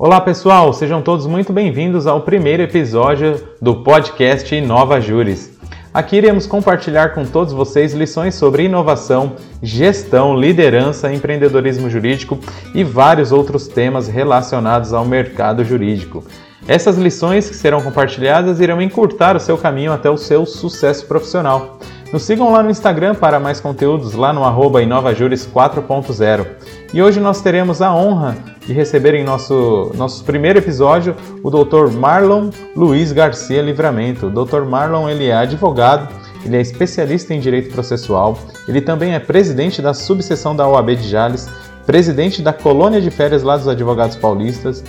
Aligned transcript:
Olá 0.00 0.20
pessoal, 0.20 0.72
sejam 0.72 1.02
todos 1.02 1.26
muito 1.26 1.52
bem-vindos 1.52 2.06
ao 2.06 2.20
primeiro 2.20 2.62
episódio 2.62 3.48
do 3.60 3.82
podcast 3.82 4.54
Inova 4.54 5.00
Juris. 5.00 5.58
Aqui 5.92 6.14
iremos 6.14 6.46
compartilhar 6.46 7.14
com 7.14 7.24
todos 7.24 7.52
vocês 7.52 7.94
lições 7.94 8.36
sobre 8.36 8.62
inovação, 8.62 9.32
gestão, 9.60 10.38
liderança, 10.38 11.12
empreendedorismo 11.12 11.90
jurídico 11.90 12.38
e 12.72 12.84
vários 12.84 13.32
outros 13.32 13.66
temas 13.66 14.06
relacionados 14.06 14.92
ao 14.92 15.04
mercado 15.04 15.64
jurídico. 15.64 16.22
Essas 16.68 16.96
lições 16.96 17.48
que 17.48 17.56
serão 17.56 17.82
compartilhadas 17.82 18.60
irão 18.60 18.80
encurtar 18.80 19.34
o 19.34 19.40
seu 19.40 19.58
caminho 19.58 19.92
até 19.92 20.08
o 20.08 20.16
seu 20.16 20.46
sucesso 20.46 21.06
profissional. 21.06 21.76
Nos 22.12 22.22
sigam 22.22 22.52
lá 22.52 22.62
no 22.62 22.70
Instagram 22.70 23.16
para 23.16 23.40
mais 23.40 23.60
conteúdos 23.60 24.14
lá 24.14 24.32
no 24.32 24.44
arroba 24.44 24.80
InovaJuris 24.80 25.44
4.0. 25.44 26.46
E 26.92 27.02
hoje 27.02 27.20
nós 27.20 27.42
teremos 27.42 27.82
a 27.82 27.94
honra 27.94 28.36
de 28.66 28.72
receber 28.72 29.14
em 29.14 29.22
nosso, 29.22 29.92
nosso 29.94 30.24
primeiro 30.24 30.58
episódio 30.58 31.14
o 31.42 31.50
Dr. 31.50 31.90
Marlon 31.92 32.48
Luiz 32.74 33.12
Garcia 33.12 33.60
Livramento. 33.60 34.28
O 34.28 34.30
Dr. 34.30 34.62
Marlon 34.62 35.06
ele 35.06 35.26
é 35.26 35.34
advogado, 35.34 36.08
ele 36.42 36.56
é 36.56 36.60
especialista 36.62 37.34
em 37.34 37.40
direito 37.40 37.70
processual, 37.70 38.38
ele 38.66 38.80
também 38.80 39.14
é 39.14 39.18
presidente 39.18 39.82
da 39.82 39.92
subseção 39.92 40.56
da 40.56 40.66
OAB 40.66 40.96
de 40.96 41.08
Jales, 41.08 41.46
presidente 41.84 42.40
da 42.40 42.54
colônia 42.54 43.02
de 43.02 43.10
férias 43.10 43.42
lá 43.42 43.58
dos 43.58 43.68
advogados 43.68 44.16
paulistas, 44.16 44.82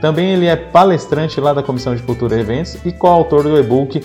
também 0.00 0.32
ele 0.32 0.46
é 0.46 0.56
palestrante 0.56 1.40
lá 1.40 1.52
da 1.52 1.62
Comissão 1.62 1.94
de 1.94 2.02
Cultura 2.02 2.36
e 2.36 2.40
Eventos 2.40 2.76
e 2.84 2.90
coautor 2.90 3.42
do 3.44 3.58
e-book 3.58 4.02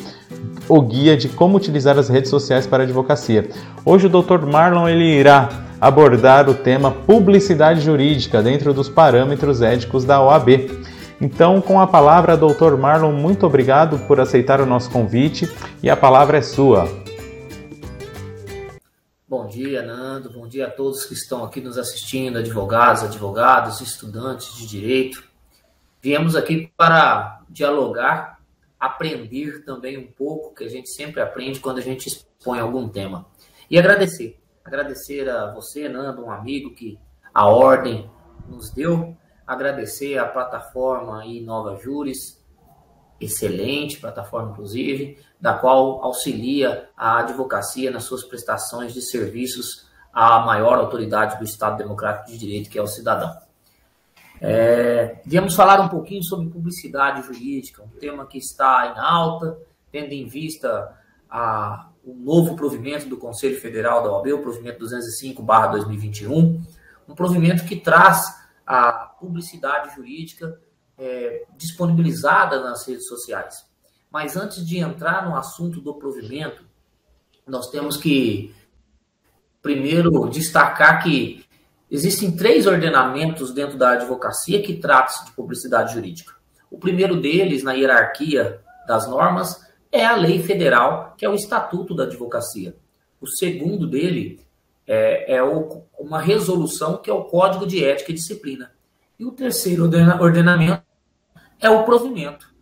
O 0.70 0.82
Guia 0.82 1.18
de 1.18 1.28
Como 1.30 1.58
Utilizar 1.58 1.98
as 1.98 2.08
Redes 2.08 2.30
Sociais 2.30 2.68
para 2.68 2.84
a 2.84 2.86
Advocacia. 2.86 3.50
Hoje 3.84 4.06
o 4.06 4.10
Dr. 4.10 4.46
Marlon 4.46 4.88
ele 4.88 5.06
irá 5.06 5.67
abordar 5.80 6.50
o 6.50 6.56
tema 6.56 6.92
publicidade 6.92 7.82
jurídica 7.82 8.42
dentro 8.42 8.74
dos 8.74 8.90
parâmetros 8.90 9.62
éticos 9.62 10.04
da 10.04 10.22
OAB. 10.22 10.50
Então, 11.22 11.62
com 11.62 11.80
a 11.80 11.88
palavra, 11.88 12.38
Dr. 12.38 12.76
Marlon, 12.78 13.12
muito 13.12 13.46
obrigado 13.46 14.00
por 14.08 14.20
aceitar 14.20 14.62
o 14.62 14.66
nosso 14.66 14.90
convite 14.92 15.52
e 15.82 15.90
a 15.90 15.98
palavra 15.98 16.38
é 16.38 16.42
sua. 16.42 16.88
Bom 19.28 19.46
dia, 19.48 19.82
Nando. 19.82 20.32
Bom 20.32 20.48
dia 20.48 20.68
a 20.68 20.70
todos 20.70 21.06
que 21.06 21.14
estão 21.14 21.44
aqui 21.44 21.60
nos 21.60 21.78
assistindo, 21.78 22.38
advogados, 22.38 23.04
advogados, 23.04 23.82
estudantes 23.82 24.56
de 24.56 24.68
direito. 24.68 25.24
Viemos 26.02 26.36
aqui 26.36 26.72
para 26.78 27.42
dialogar, 27.50 28.40
aprender 28.80 29.64
também 29.66 29.98
um 29.98 30.08
pouco, 30.08 30.56
que 30.56 30.64
a 30.64 30.70
gente 30.70 30.90
sempre 30.90 31.20
aprende 31.20 31.60
quando 31.60 31.80
a 31.80 31.82
gente 31.82 32.08
expõe 32.08 32.60
algum 32.60 32.88
tema. 32.88 33.26
E 33.70 33.78
agradecer 33.78 34.40
agradecer 34.68 35.30
a 35.30 35.50
você, 35.54 35.88
Nando, 35.88 36.26
um 36.26 36.30
amigo 36.30 36.72
que 36.72 37.00
a 37.34 37.48
ordem 37.48 38.12
nos 38.50 38.70
deu, 38.70 39.16
agradecer 39.46 40.18
a 40.18 40.26
plataforma 40.26 41.24
Nova 41.42 41.78
Júris, 41.78 42.46
excelente 43.20 43.98
plataforma, 43.98 44.52
inclusive, 44.52 45.18
da 45.40 45.54
qual 45.54 46.04
auxilia 46.04 46.90
a 46.98 47.20
advocacia 47.20 47.90
nas 47.90 48.04
suas 48.04 48.26
prestações 48.26 48.94
de 48.94 49.02
serviços 49.02 49.88
à 50.12 50.40
maior 50.40 50.78
autoridade 50.78 51.38
do 51.38 51.46
Estado 51.46 51.78
Democrático 51.78 52.30
de 52.30 52.38
Direito, 52.38 52.70
que 52.70 52.78
é 52.78 52.82
o 52.82 52.88
cidadão. 52.88 53.38
É, 54.42 55.22
viemos 55.26 55.56
falar 55.56 55.80
um 55.80 55.88
pouquinho 55.88 56.24
sobre 56.24 56.50
publicidade 56.50 57.26
jurídica, 57.26 57.82
um 57.84 58.00
tema 58.00 58.26
que 58.26 58.38
está 58.38 58.94
em 58.94 59.00
alta, 59.00 59.58
tendo 59.92 60.12
em 60.12 60.28
vista 60.28 60.94
a 61.30 61.87
o 62.08 62.16
novo 62.16 62.56
provimento 62.56 63.10
do 63.10 63.18
Conselho 63.18 63.60
Federal 63.60 64.02
da 64.02 64.10
OAB, 64.10 64.32
o 64.32 64.42
provimento 64.42 64.80
205/2021, 64.80 66.62
um 67.06 67.14
provimento 67.14 67.66
que 67.66 67.76
traz 67.76 68.34
a 68.66 68.94
publicidade 69.20 69.94
jurídica 69.94 70.58
é, 70.98 71.44
disponibilizada 71.58 72.62
nas 72.62 72.88
redes 72.88 73.08
sociais. 73.08 73.56
Mas 74.10 74.38
antes 74.38 74.66
de 74.66 74.78
entrar 74.78 75.28
no 75.28 75.36
assunto 75.36 75.82
do 75.82 75.96
provimento, 75.96 76.64
nós 77.46 77.70
temos 77.70 77.98
que 77.98 78.56
primeiro 79.62 80.30
destacar 80.30 81.04
que 81.04 81.46
existem 81.92 82.32
três 82.38 82.66
ordenamentos 82.66 83.54
dentro 83.54 83.78
da 83.78 83.92
advocacia 83.92 84.62
que 84.62 84.78
tratam 84.78 85.26
de 85.26 85.32
publicidade 85.32 85.94
jurídica. 85.94 86.34
O 86.72 86.78
primeiro 86.78 87.20
deles, 87.20 87.64
na 87.64 87.74
hierarquia 87.74 88.62
das 88.88 89.10
normas, 89.10 89.67
é 89.92 90.06
a 90.06 90.16
lei 90.16 90.42
federal, 90.42 91.16
que 91.18 91.26
é 91.26 91.30
o 91.30 91.36
Estatuto 91.36 91.96
da 91.96 92.04
Advocacia. 92.04 92.76
O 93.20 93.28
segundo 93.28 93.88
dele 93.88 94.40
é, 94.86 95.36
é 95.36 95.44
o, 95.44 95.84
uma 96.00 96.20
resolução, 96.20 96.98
que 96.98 97.10
é 97.10 97.14
o 97.14 97.26
Código 97.26 97.66
de 97.66 97.84
Ética 97.84 98.12
e 98.12 98.16
Disciplina. 98.16 98.72
E 99.20 99.26
o 99.26 99.32
terceiro 99.32 99.84
ordenamento 99.84 100.84
é 101.60 101.70
o 101.70 101.84
provimento, 101.84 102.54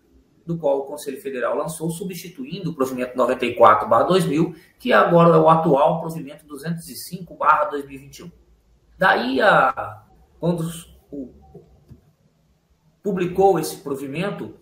do 0.46 0.58
qual 0.58 0.80
o 0.80 0.84
Conselho 0.86 1.22
Federal 1.22 1.56
lançou, 1.58 1.90
substituindo 1.92 2.72
o 2.72 2.74
provimento 2.74 3.18
94-2000, 3.18 4.56
que 4.80 4.94
agora 4.94 5.36
é 5.36 5.40
o 5.40 5.50
atual 5.50 6.00
provimento 6.00 6.46
205-2021. 6.48 8.32
Daí, 8.98 9.42
a, 9.42 10.04
quando 10.40 10.66
o, 11.12 11.34
publicou 13.04 13.60
esse 13.60 13.78
provimento, 13.78 14.56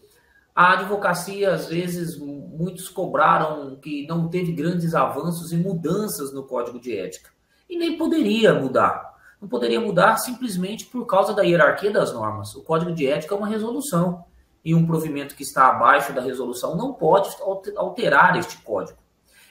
a 0.55 0.73
advocacia, 0.73 1.51
às 1.51 1.67
vezes, 1.67 2.17
muitos 2.17 2.87
cobraram 2.87 3.75
que 3.77 4.05
não 4.05 4.27
teve 4.27 4.51
grandes 4.51 4.93
avanços 4.93 5.51
e 5.51 5.57
mudanças 5.57 6.31
no 6.31 6.43
código 6.43 6.79
de 6.79 6.95
ética. 6.95 7.31
E 7.67 7.75
nem 7.77 7.97
poderia 7.97 8.53
mudar. 8.53 9.13
Não 9.41 9.47
poderia 9.47 9.81
mudar 9.81 10.17
simplesmente 10.17 10.85
por 10.85 11.05
causa 11.05 11.33
da 11.33 11.41
hierarquia 11.41 11.91
das 11.91 12.13
normas. 12.13 12.55
O 12.55 12.63
código 12.63 12.93
de 12.93 13.07
ética 13.07 13.33
é 13.33 13.37
uma 13.37 13.47
resolução. 13.47 14.23
E 14.63 14.75
um 14.75 14.85
provimento 14.85 15.35
que 15.35 15.43
está 15.43 15.67
abaixo 15.67 16.13
da 16.13 16.21
resolução 16.21 16.77
não 16.77 16.93
pode 16.93 17.35
alterar 17.75 18.37
este 18.37 18.57
código. 18.61 18.99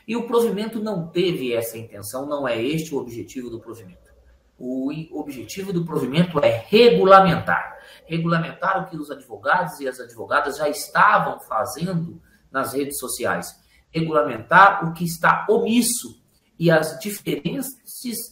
E 0.06 0.16
o 0.16 0.26
provimento 0.26 0.80
não 0.80 1.08
teve 1.08 1.52
essa 1.52 1.76
intenção, 1.76 2.26
não 2.26 2.46
é 2.46 2.60
este 2.62 2.94
o 2.94 2.98
objetivo 2.98 3.50
do 3.50 3.60
provimento. 3.60 4.12
O 4.58 5.20
objetivo 5.20 5.72
do 5.72 5.84
provimento 5.84 6.38
é 6.38 6.64
regulamentar. 6.68 7.71
Regulamentar 8.12 8.82
o 8.82 8.90
que 8.90 8.96
os 8.98 9.10
advogados 9.10 9.80
e 9.80 9.88
as 9.88 9.98
advogadas 9.98 10.58
já 10.58 10.68
estavam 10.68 11.40
fazendo 11.40 12.20
nas 12.50 12.74
redes 12.74 12.98
sociais. 12.98 13.58
Regulamentar 13.90 14.86
o 14.86 14.92
que 14.92 15.02
está 15.02 15.46
omisso 15.48 16.22
e 16.58 16.70
as 16.70 16.98
diferentes, 17.00 17.68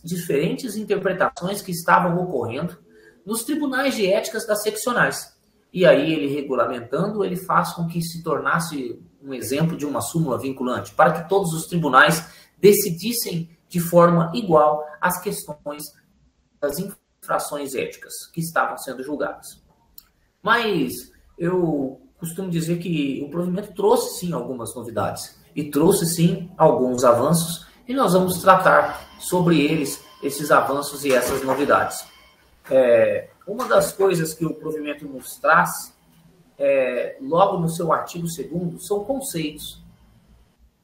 diferentes 0.04 0.76
interpretações 0.76 1.62
que 1.62 1.72
estavam 1.72 2.22
ocorrendo 2.22 2.76
nos 3.24 3.42
tribunais 3.42 3.94
de 3.94 4.06
éticas 4.06 4.46
das 4.46 4.62
seccionais. 4.62 5.34
E 5.72 5.86
aí, 5.86 6.12
ele 6.12 6.26
regulamentando, 6.26 7.24
ele 7.24 7.36
faz 7.36 7.72
com 7.72 7.86
que 7.86 8.02
se 8.02 8.22
tornasse 8.22 9.02
um 9.22 9.32
exemplo 9.32 9.78
de 9.78 9.86
uma 9.86 10.02
súmula 10.02 10.38
vinculante, 10.38 10.92
para 10.92 11.12
que 11.12 11.26
todos 11.26 11.54
os 11.54 11.66
tribunais 11.66 12.28
decidissem 12.58 13.48
de 13.66 13.80
forma 13.80 14.30
igual 14.34 14.84
as 15.00 15.18
questões 15.22 15.84
das 16.60 16.78
infrações 16.78 17.74
éticas 17.74 18.12
que 18.30 18.40
estavam 18.40 18.76
sendo 18.76 19.02
julgadas. 19.02 19.59
Mas 20.42 20.92
eu 21.38 22.00
costumo 22.18 22.50
dizer 22.50 22.78
que 22.78 23.22
o 23.24 23.30
provimento 23.30 23.72
trouxe 23.74 24.20
sim 24.20 24.32
algumas 24.32 24.74
novidades 24.74 25.38
e 25.54 25.64
trouxe 25.70 26.06
sim 26.06 26.50
alguns 26.56 27.04
avanços 27.04 27.66
e 27.88 27.94
nós 27.94 28.12
vamos 28.12 28.40
tratar 28.40 29.18
sobre 29.18 29.60
eles, 29.60 30.04
esses 30.22 30.50
avanços 30.50 31.04
e 31.04 31.12
essas 31.12 31.42
novidades. 31.42 32.06
É, 32.70 33.30
uma 33.46 33.66
das 33.66 33.92
coisas 33.92 34.32
que 34.32 34.44
o 34.44 34.54
provimento 34.54 35.06
nos 35.06 35.36
traz, 35.36 35.92
é, 36.56 37.16
logo 37.20 37.58
no 37.58 37.68
seu 37.68 37.92
artigo 37.92 38.26
2 38.26 38.86
são 38.86 39.04
conceitos. 39.04 39.82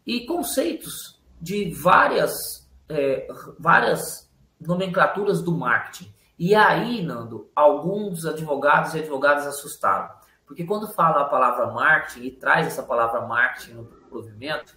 E 0.04 0.26
conceitos 0.26 1.20
de 1.40 1.70
várias, 1.70 2.66
é, 2.88 3.28
várias 3.58 4.28
nomenclaturas 4.60 5.42
do 5.42 5.52
marketing. 5.52 6.12
E 6.38 6.54
aí, 6.54 7.02
Nando, 7.02 7.50
alguns 7.54 8.26
advogados 8.26 8.94
e 8.94 8.98
advogadas 8.98 9.46
assustaram. 9.46 10.10
Porque 10.46 10.64
quando 10.64 10.92
fala 10.92 11.22
a 11.22 11.24
palavra 11.24 11.66
marketing 11.72 12.26
e 12.26 12.30
traz 12.30 12.66
essa 12.66 12.82
palavra 12.82 13.22
marketing 13.22 13.74
no 13.74 13.84
provimento, 13.84 14.74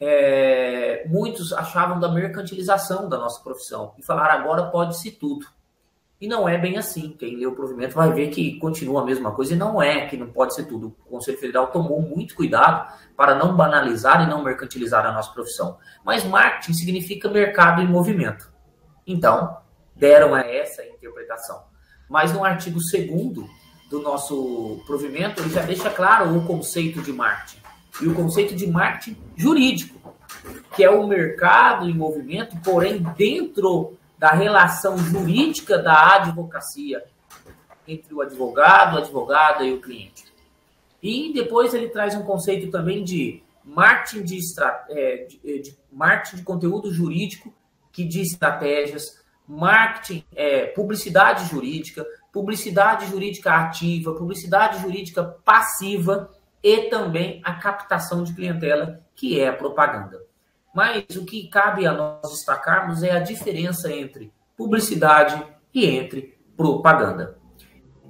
é, 0.00 1.04
muitos 1.08 1.52
achavam 1.52 1.98
da 1.98 2.08
mercantilização 2.08 3.08
da 3.08 3.18
nossa 3.18 3.42
profissão 3.42 3.94
e 3.98 4.02
falaram 4.02 4.40
agora 4.40 4.70
pode-se 4.70 5.10
tudo. 5.10 5.46
E 6.20 6.26
não 6.26 6.48
é 6.48 6.58
bem 6.58 6.76
assim. 6.76 7.10
Quem 7.18 7.36
lê 7.36 7.46
o 7.46 7.54
provimento 7.54 7.94
vai 7.94 8.12
ver 8.12 8.28
que 8.28 8.58
continua 8.58 9.02
a 9.02 9.04
mesma 9.04 9.32
coisa 9.32 9.54
e 9.54 9.56
não 9.56 9.80
é 9.80 10.06
que 10.06 10.16
não 10.16 10.28
pode 10.28 10.54
ser 10.54 10.64
tudo. 10.64 10.96
O 11.06 11.10
Conselho 11.10 11.38
Federal 11.38 11.68
tomou 11.68 12.02
muito 12.02 12.34
cuidado 12.34 12.92
para 13.16 13.36
não 13.36 13.56
banalizar 13.56 14.22
e 14.22 14.26
não 14.26 14.42
mercantilizar 14.42 15.06
a 15.06 15.12
nossa 15.12 15.32
profissão. 15.32 15.78
Mas 16.04 16.24
marketing 16.24 16.72
significa 16.72 17.28
mercado 17.28 17.82
em 17.82 17.86
movimento. 17.86 18.52
Então, 19.06 19.58
deram 19.98 20.34
a 20.34 20.40
essa 20.40 20.84
interpretação. 20.84 21.62
Mas 22.08 22.32
no 22.32 22.44
artigo 22.44 22.78
2 22.78 23.48
do 23.90 24.00
nosso 24.00 24.80
provimento, 24.86 25.42
ele 25.42 25.50
já 25.50 25.62
deixa 25.62 25.90
claro 25.90 26.36
o 26.36 26.46
conceito 26.46 27.02
de 27.02 27.12
marketing. 27.12 27.60
E 28.00 28.06
o 28.06 28.14
conceito 28.14 28.54
de 28.54 28.66
marketing 28.66 29.16
jurídico, 29.36 30.16
que 30.74 30.84
é 30.84 30.90
o 30.90 31.06
mercado 31.06 31.88
em 31.88 31.94
movimento, 31.94 32.56
porém 32.62 33.02
dentro 33.16 33.96
da 34.18 34.30
relação 34.30 34.98
jurídica 34.98 35.78
da 35.78 36.16
advocacia 36.16 37.04
entre 37.86 38.14
o 38.14 38.20
advogado, 38.20 38.96
a 38.96 39.00
advogada 39.00 39.64
e 39.64 39.72
o 39.72 39.80
cliente. 39.80 40.24
E 41.02 41.32
depois 41.32 41.72
ele 41.72 41.88
traz 41.88 42.14
um 42.14 42.22
conceito 42.22 42.70
também 42.70 43.04
de 43.04 43.42
marketing 43.64 44.24
de, 44.24 44.38
é, 44.90 45.26
de, 45.26 45.62
de, 45.62 45.78
marketing 45.90 46.36
de 46.36 46.42
conteúdo 46.42 46.92
jurídico 46.92 47.52
que 47.92 48.04
de 48.04 48.20
estratégias, 48.20 49.17
marketing, 49.48 50.24
é, 50.36 50.66
publicidade 50.66 51.46
jurídica, 51.46 52.06
publicidade 52.32 53.06
jurídica 53.06 53.52
ativa, 53.52 54.14
publicidade 54.14 54.82
jurídica 54.82 55.24
passiva 55.44 56.30
e 56.62 56.82
também 56.90 57.40
a 57.44 57.54
captação 57.54 58.22
de 58.22 58.34
clientela, 58.34 59.00
que 59.14 59.40
é 59.40 59.48
a 59.48 59.52
propaganda. 59.52 60.20
Mas 60.74 61.04
o 61.16 61.24
que 61.24 61.48
cabe 61.48 61.86
a 61.86 61.92
nós 61.92 62.30
destacarmos 62.30 63.02
é 63.02 63.12
a 63.12 63.20
diferença 63.20 63.90
entre 63.90 64.32
publicidade 64.56 65.42
e 65.72 65.86
entre 65.86 66.38
propaganda. 66.56 67.38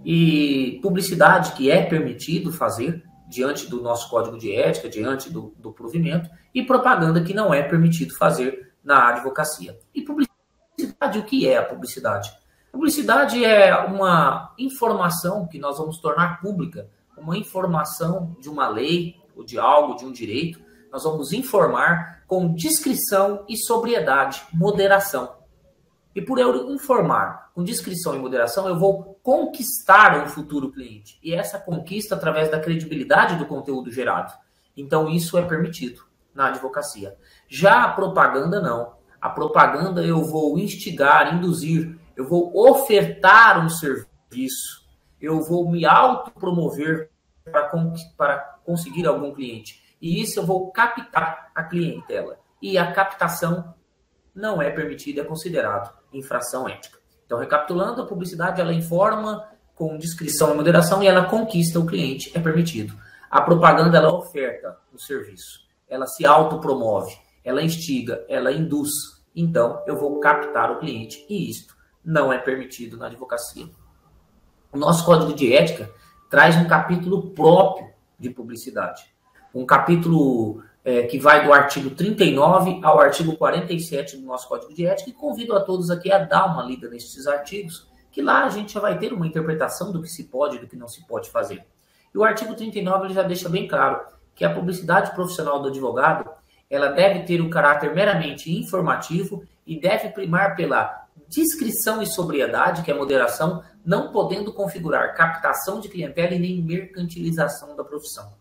E 0.05 0.79
publicidade 0.83 1.53
que 1.53 1.71
é 1.71 1.83
permitido 1.85 2.53
fazer 2.53 3.05
diante 3.29 3.69
do 3.69 3.83
nosso 3.83 4.09
código 4.09 4.39
de 4.39 4.55
ética, 4.55 4.89
diante 4.89 5.31
do, 5.31 5.55
do 5.59 5.73
provimento, 5.73 6.31
e 6.55 6.63
propaganda 6.63 7.23
que 7.23 7.35
não 7.35 7.53
é 7.53 7.63
permitido 7.63 8.17
fazer 8.17 8.73
na 8.83 9.09
advocacia. 9.11 9.79
E 9.95 10.03
publicidade, 10.03 10.28
o 11.19 11.25
que 11.25 11.49
é 11.49 11.57
a 11.57 11.65
publicidade? 11.65 12.31
Publicidade 12.71 13.45
é 13.45 13.75
uma 13.77 14.55
informação 14.59 15.47
que 15.47 15.59
nós 15.59 15.79
vamos 15.79 15.99
tornar 16.01 16.41
pública, 16.41 16.89
uma 17.17 17.37
informação 17.37 18.37
de 18.41 18.49
uma 18.49 18.69
lei, 18.69 19.17
ou 19.39 19.45
de 19.45 19.59
algo, 19.59 19.97
de 19.97 20.05
um 20.05 20.13
direito, 20.13 20.61
nós 20.91 21.05
vamos 21.05 21.33
informar 21.33 22.25
com 22.27 22.53
discrição 22.55 23.45
e 23.49 23.57
sobriedade, 23.57 24.43
moderação. 24.53 25.37
E 26.15 26.21
por 26.21 26.39
eu 26.39 26.73
informar 26.73 27.53
com 27.55 27.63
discrição 27.63 28.15
e 28.15 28.19
moderação, 28.19 28.67
eu 28.67 28.77
vou 28.77 29.19
conquistar 29.23 30.25
um 30.25 30.27
futuro 30.27 30.73
cliente. 30.73 31.19
E 31.23 31.33
essa 31.33 31.59
conquista 31.59 32.17
através 32.17 32.51
da 32.51 32.59
credibilidade 32.59 33.37
do 33.37 33.47
conteúdo 33.47 33.93
gerado. 33.93 34.33
Então, 34.77 35.09
isso 35.09 35.39
é 35.39 35.43
permitido 35.43 36.03
na 36.35 36.49
advocacia. 36.49 37.17
Já 37.49 37.85
a 37.85 37.93
propaganda, 37.93 38.61
não. 38.61 38.98
A 39.21 39.29
propaganda 39.29 40.03
eu 40.03 40.25
vou 40.25 40.59
instigar, 40.59 41.35
induzir, 41.35 41.99
eu 42.17 42.29
vou 42.29 42.53
ofertar 42.55 43.65
um 43.65 43.69
serviço, 43.69 44.87
eu 45.21 45.43
vou 45.43 45.71
me 45.71 45.85
autopromover 45.85 47.11
para, 47.45 47.71
para 48.17 48.39
conseguir 48.65 49.07
algum 49.07 49.33
cliente. 49.33 49.83
E 50.01 50.21
isso 50.21 50.39
eu 50.39 50.47
vou 50.47 50.71
captar 50.71 51.51
a 51.55 51.63
clientela. 51.65 52.39
E 52.63 52.79
a 52.79 52.93
captação 52.93 53.75
não 54.35 54.63
é 54.63 54.71
permitida, 54.71 55.23
é 55.23 55.25
considerado 55.25 55.93
infração 56.13 56.69
ética. 56.69 56.99
Então, 57.27 57.39
recapitulando, 57.39 58.03
a 58.03 58.07
publicidade 58.07 58.61
ela 58.61 58.73
informa 58.73 59.49
com 59.75 59.99
discrição 59.99 60.53
e 60.53 60.57
moderação 60.57 61.03
e 61.03 61.07
ela 61.07 61.27
conquista 61.27 61.79
o 61.79 61.87
cliente, 61.87 62.33
é 62.35 62.41
permitido. 62.41 62.95
A 63.31 63.41
propaganda 63.41 63.99
ela 63.99 64.13
oferta 64.13 64.77
o 64.93 64.99
serviço, 64.99 65.69
ela 65.89 66.07
se 66.07 66.25
autopromove, 66.25 67.17
ela 67.45 67.63
instiga, 67.63 68.25
ela 68.29 68.53
induz. 68.53 68.91
Então, 69.35 69.83
eu 69.87 69.97
vou 69.97 70.19
captar 70.21 70.71
o 70.71 70.79
cliente 70.79 71.25
e 71.29 71.51
isto 71.51 71.77
não 72.05 72.33
é 72.33 72.39
permitido 72.39 72.97
na 72.97 73.07
advocacia. 73.07 73.67
O 74.73 74.79
nosso 74.79 75.05
código 75.05 75.33
de 75.35 75.55
ética 75.55 75.91
traz 76.29 76.57
um 76.57 76.67
capítulo 76.67 77.31
próprio 77.31 77.89
de 78.19 78.31
publicidade. 78.31 79.03
Um 79.55 79.65
capítulo 79.65 80.63
é, 80.85 81.03
que 81.03 81.19
vai 81.19 81.45
do 81.45 81.53
artigo 81.53 81.91
39 81.91 82.81
ao 82.83 83.01
artigo 83.01 83.37
47 83.37 84.17
do 84.17 84.27
nosso 84.27 84.49
Código 84.49 84.73
de 84.73 84.87
Ética, 84.87 85.11
e 85.11 85.13
convido 85.13 85.55
a 85.55 85.61
todos 85.61 85.91
aqui 85.91 86.11
a 86.11 86.19
dar 86.19 86.47
uma 86.47 86.63
lida 86.63 86.89
nesses 86.89 87.27
artigos, 87.27 87.87
que 88.11 88.23
lá 88.23 88.45
a 88.45 88.49
gente 88.49 88.73
já 88.73 88.81
vai 88.81 88.99
ter 88.99 89.13
uma 89.13 89.27
interpretação 89.27 89.93
do 89.93 90.01
que 90.01 90.09
se 90.09 90.25
pode 90.25 90.57
e 90.57 90.59
do 90.61 90.67
que 90.67 90.77
não 90.77 90.89
se 90.89 91.07
pode 91.07 91.31
fazer. 91.31 91.65
E 92.15 92.17
o 92.17 92.25
artigo 92.25 92.55
39 92.55 93.07
ele 93.07 93.15
já 93.15 93.23
deixa 93.23 93.49
bem 93.49 93.69
claro 93.69 94.01
que 94.35 94.45
a 94.45 94.55
publicidade 94.55 95.15
profissional 95.15 95.61
do 95.61 95.69
advogado 95.69 96.31
ela 96.71 96.89
deve 96.89 97.25
ter 97.25 97.41
um 97.41 97.51
caráter 97.51 97.95
meramente 97.95 98.53
informativo 98.55 99.45
e 99.67 99.81
deve 99.81 100.11
primar 100.11 100.55
pela 100.57 101.07
discrição 101.29 102.03
e 102.03 102.07
sobriedade, 102.07 102.83
que 102.83 102.91
é 102.91 102.95
moderação, 102.95 103.63
não 103.85 104.13
podendo 104.13 104.53
configurar 104.53 105.15
captação 105.15 105.81
de 105.81 105.89
clientela 105.89 106.35
e 106.35 106.39
nem 106.39 106.63
mercantilização 106.63 107.77
da 107.77 107.85
profissão. 107.85 108.33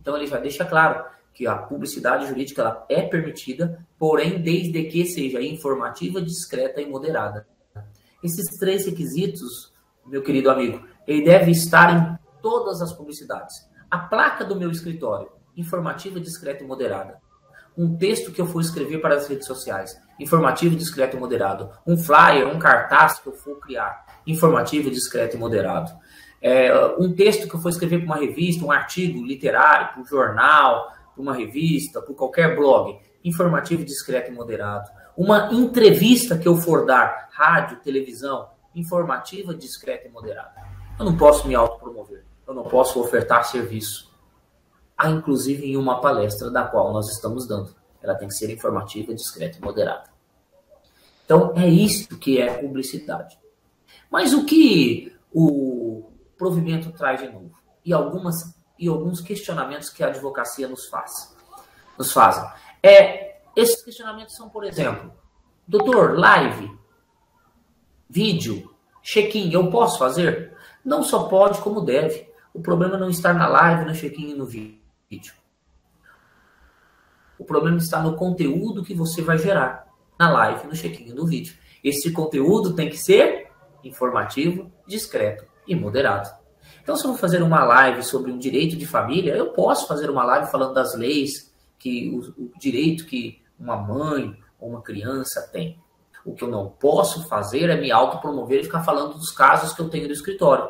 Então 0.00 0.16
ele 0.16 0.26
já 0.26 0.38
deixa 0.38 0.64
claro 0.64 1.04
que 1.34 1.46
a 1.46 1.56
publicidade 1.56 2.26
jurídica 2.26 2.62
ela 2.62 2.86
é 2.88 3.02
permitida, 3.02 3.84
porém 3.98 4.40
desde 4.40 4.84
que 4.84 5.04
seja 5.04 5.42
informativa, 5.42 6.22
discreta 6.22 6.80
e 6.80 6.86
moderada. 6.86 7.46
Esses 8.22 8.58
três 8.58 8.86
requisitos, 8.86 9.72
meu 10.06 10.22
querido 10.22 10.50
amigo, 10.50 10.86
ele 11.06 11.22
deve 11.22 11.50
estar 11.50 11.94
em 11.94 12.18
todas 12.40 12.80
as 12.80 12.92
publicidades. 12.92 13.68
A 13.90 13.98
placa 13.98 14.44
do 14.44 14.56
meu 14.56 14.70
escritório, 14.70 15.30
informativa, 15.56 16.20
discreta 16.20 16.62
e 16.62 16.66
moderada. 16.66 17.18
Um 17.76 17.96
texto 17.96 18.32
que 18.32 18.40
eu 18.40 18.46
for 18.46 18.60
escrever 18.60 19.00
para 19.00 19.14
as 19.14 19.28
redes 19.28 19.46
sociais, 19.46 20.00
informativo, 20.18 20.74
discreto 20.74 21.16
e 21.16 21.20
moderado. 21.20 21.70
Um 21.86 21.96
flyer, 21.96 22.48
um 22.48 22.58
cartaz 22.58 23.18
que 23.18 23.26
eu 23.26 23.32
for 23.32 23.58
criar, 23.60 24.04
informativo, 24.26 24.90
discreto 24.90 25.36
e 25.36 25.38
moderado. 25.38 25.92
É, 26.40 26.72
um 26.98 27.12
texto 27.12 27.48
que 27.48 27.54
eu 27.54 27.60
for 27.60 27.68
escrever 27.68 27.98
para 27.98 28.06
uma 28.06 28.16
revista, 28.16 28.64
um 28.64 28.72
artigo 28.72 29.24
literário, 29.24 29.92
para 29.92 30.02
um 30.02 30.06
jornal, 30.06 30.90
para 31.14 31.22
uma 31.22 31.34
revista, 31.34 32.00
para 32.00 32.14
qualquer 32.14 32.56
blog, 32.56 32.98
informativo, 33.24 33.84
discreto 33.84 34.30
e 34.30 34.34
moderado. 34.34 34.88
Uma 35.16 35.52
entrevista 35.52 36.36
que 36.38 36.46
eu 36.46 36.56
for 36.56 36.86
dar, 36.86 37.28
rádio, 37.32 37.80
televisão, 37.80 38.48
informativa, 38.74 39.54
discreta 39.54 40.08
e 40.08 40.10
moderada. 40.10 40.54
Eu 40.98 41.04
não 41.04 41.16
posso 41.16 41.46
me 41.48 41.54
autopromover, 41.54 42.24
eu 42.46 42.54
não 42.54 42.64
posso 42.64 43.00
ofertar 43.00 43.44
serviço. 43.44 44.14
Há 44.96 45.10
inclusive 45.10 45.66
em 45.66 45.76
uma 45.76 46.00
palestra 46.00 46.50
da 46.50 46.64
qual 46.64 46.92
nós 46.92 47.08
estamos 47.10 47.46
dando. 47.46 47.74
Ela 48.02 48.14
tem 48.14 48.28
que 48.28 48.34
ser 48.34 48.50
informativa, 48.50 49.14
discreta 49.14 49.58
e 49.58 49.60
moderada. 49.60 50.10
Então 51.24 51.52
é 51.56 51.68
isto 51.68 52.16
que 52.16 52.40
é 52.40 52.58
publicidade. 52.58 53.38
Mas 54.10 54.32
o 54.32 54.46
que 54.46 55.14
o 55.32 56.10
provimento 56.38 56.92
traz 56.92 57.20
de 57.20 57.28
novo? 57.28 57.52
E 57.84 57.92
algumas 57.92 58.56
e 58.78 58.88
alguns 58.88 59.20
questionamentos 59.20 59.88
que 59.88 60.04
a 60.04 60.08
advocacia 60.08 60.68
nos 60.68 60.86
faz. 60.86 61.34
Nos 61.98 62.12
fazem. 62.12 62.46
É, 62.82 63.40
esses 63.56 63.82
questionamentos 63.82 64.34
são, 64.36 64.48
por 64.50 64.64
exemplo, 64.64 65.12
doutor, 65.66 66.18
live, 66.18 66.70
vídeo, 68.08 68.74
check-in, 69.02 69.50
eu 69.50 69.70
posso 69.70 69.98
fazer? 69.98 70.54
Não 70.84 71.02
só 71.02 71.24
pode, 71.24 71.60
como 71.60 71.80
deve. 71.80 72.30
O 72.52 72.60
problema 72.60 72.96
não 72.96 73.08
está 73.08 73.32
na 73.32 73.48
live, 73.48 73.84
no 73.84 73.94
check-in 73.94 74.30
e 74.30 74.34
no 74.34 74.46
vídeo. 74.46 74.85
O 77.38 77.44
problema 77.44 77.76
está 77.76 78.02
no 78.02 78.16
conteúdo 78.16 78.82
que 78.82 78.94
você 78.94 79.22
vai 79.22 79.38
gerar 79.38 79.86
na 80.18 80.30
live, 80.30 80.66
no 80.66 80.74
check-in 80.74 81.12
no 81.12 81.26
vídeo. 81.26 81.54
Esse 81.84 82.10
conteúdo 82.10 82.74
tem 82.74 82.88
que 82.88 82.96
ser 82.96 83.48
informativo, 83.84 84.72
discreto 84.86 85.44
e 85.66 85.74
moderado. 85.74 86.28
Então, 86.82 86.96
se 86.96 87.04
eu 87.04 87.10
vou 87.10 87.18
fazer 87.18 87.42
uma 87.42 87.64
live 87.64 88.02
sobre 88.02 88.30
um 88.30 88.38
direito 88.38 88.76
de 88.76 88.86
família, 88.86 89.36
eu 89.36 89.50
posso 89.52 89.86
fazer 89.86 90.08
uma 90.10 90.24
live 90.24 90.50
falando 90.50 90.74
das 90.74 90.94
leis, 90.96 91.52
que 91.78 92.10
o, 92.10 92.44
o 92.44 92.52
direito 92.58 93.06
que 93.06 93.42
uma 93.58 93.76
mãe 93.76 94.36
ou 94.58 94.70
uma 94.70 94.82
criança 94.82 95.48
tem. 95.52 95.78
O 96.24 96.34
que 96.34 96.42
eu 96.42 96.48
não 96.48 96.70
posso 96.70 97.28
fazer 97.28 97.70
é 97.70 97.76
me 97.76 97.92
autopromover 97.92 98.60
e 98.60 98.64
ficar 98.64 98.82
falando 98.82 99.14
dos 99.14 99.30
casos 99.30 99.72
que 99.72 99.80
eu 99.80 99.88
tenho 99.88 100.06
no 100.06 100.12
escritório. 100.12 100.68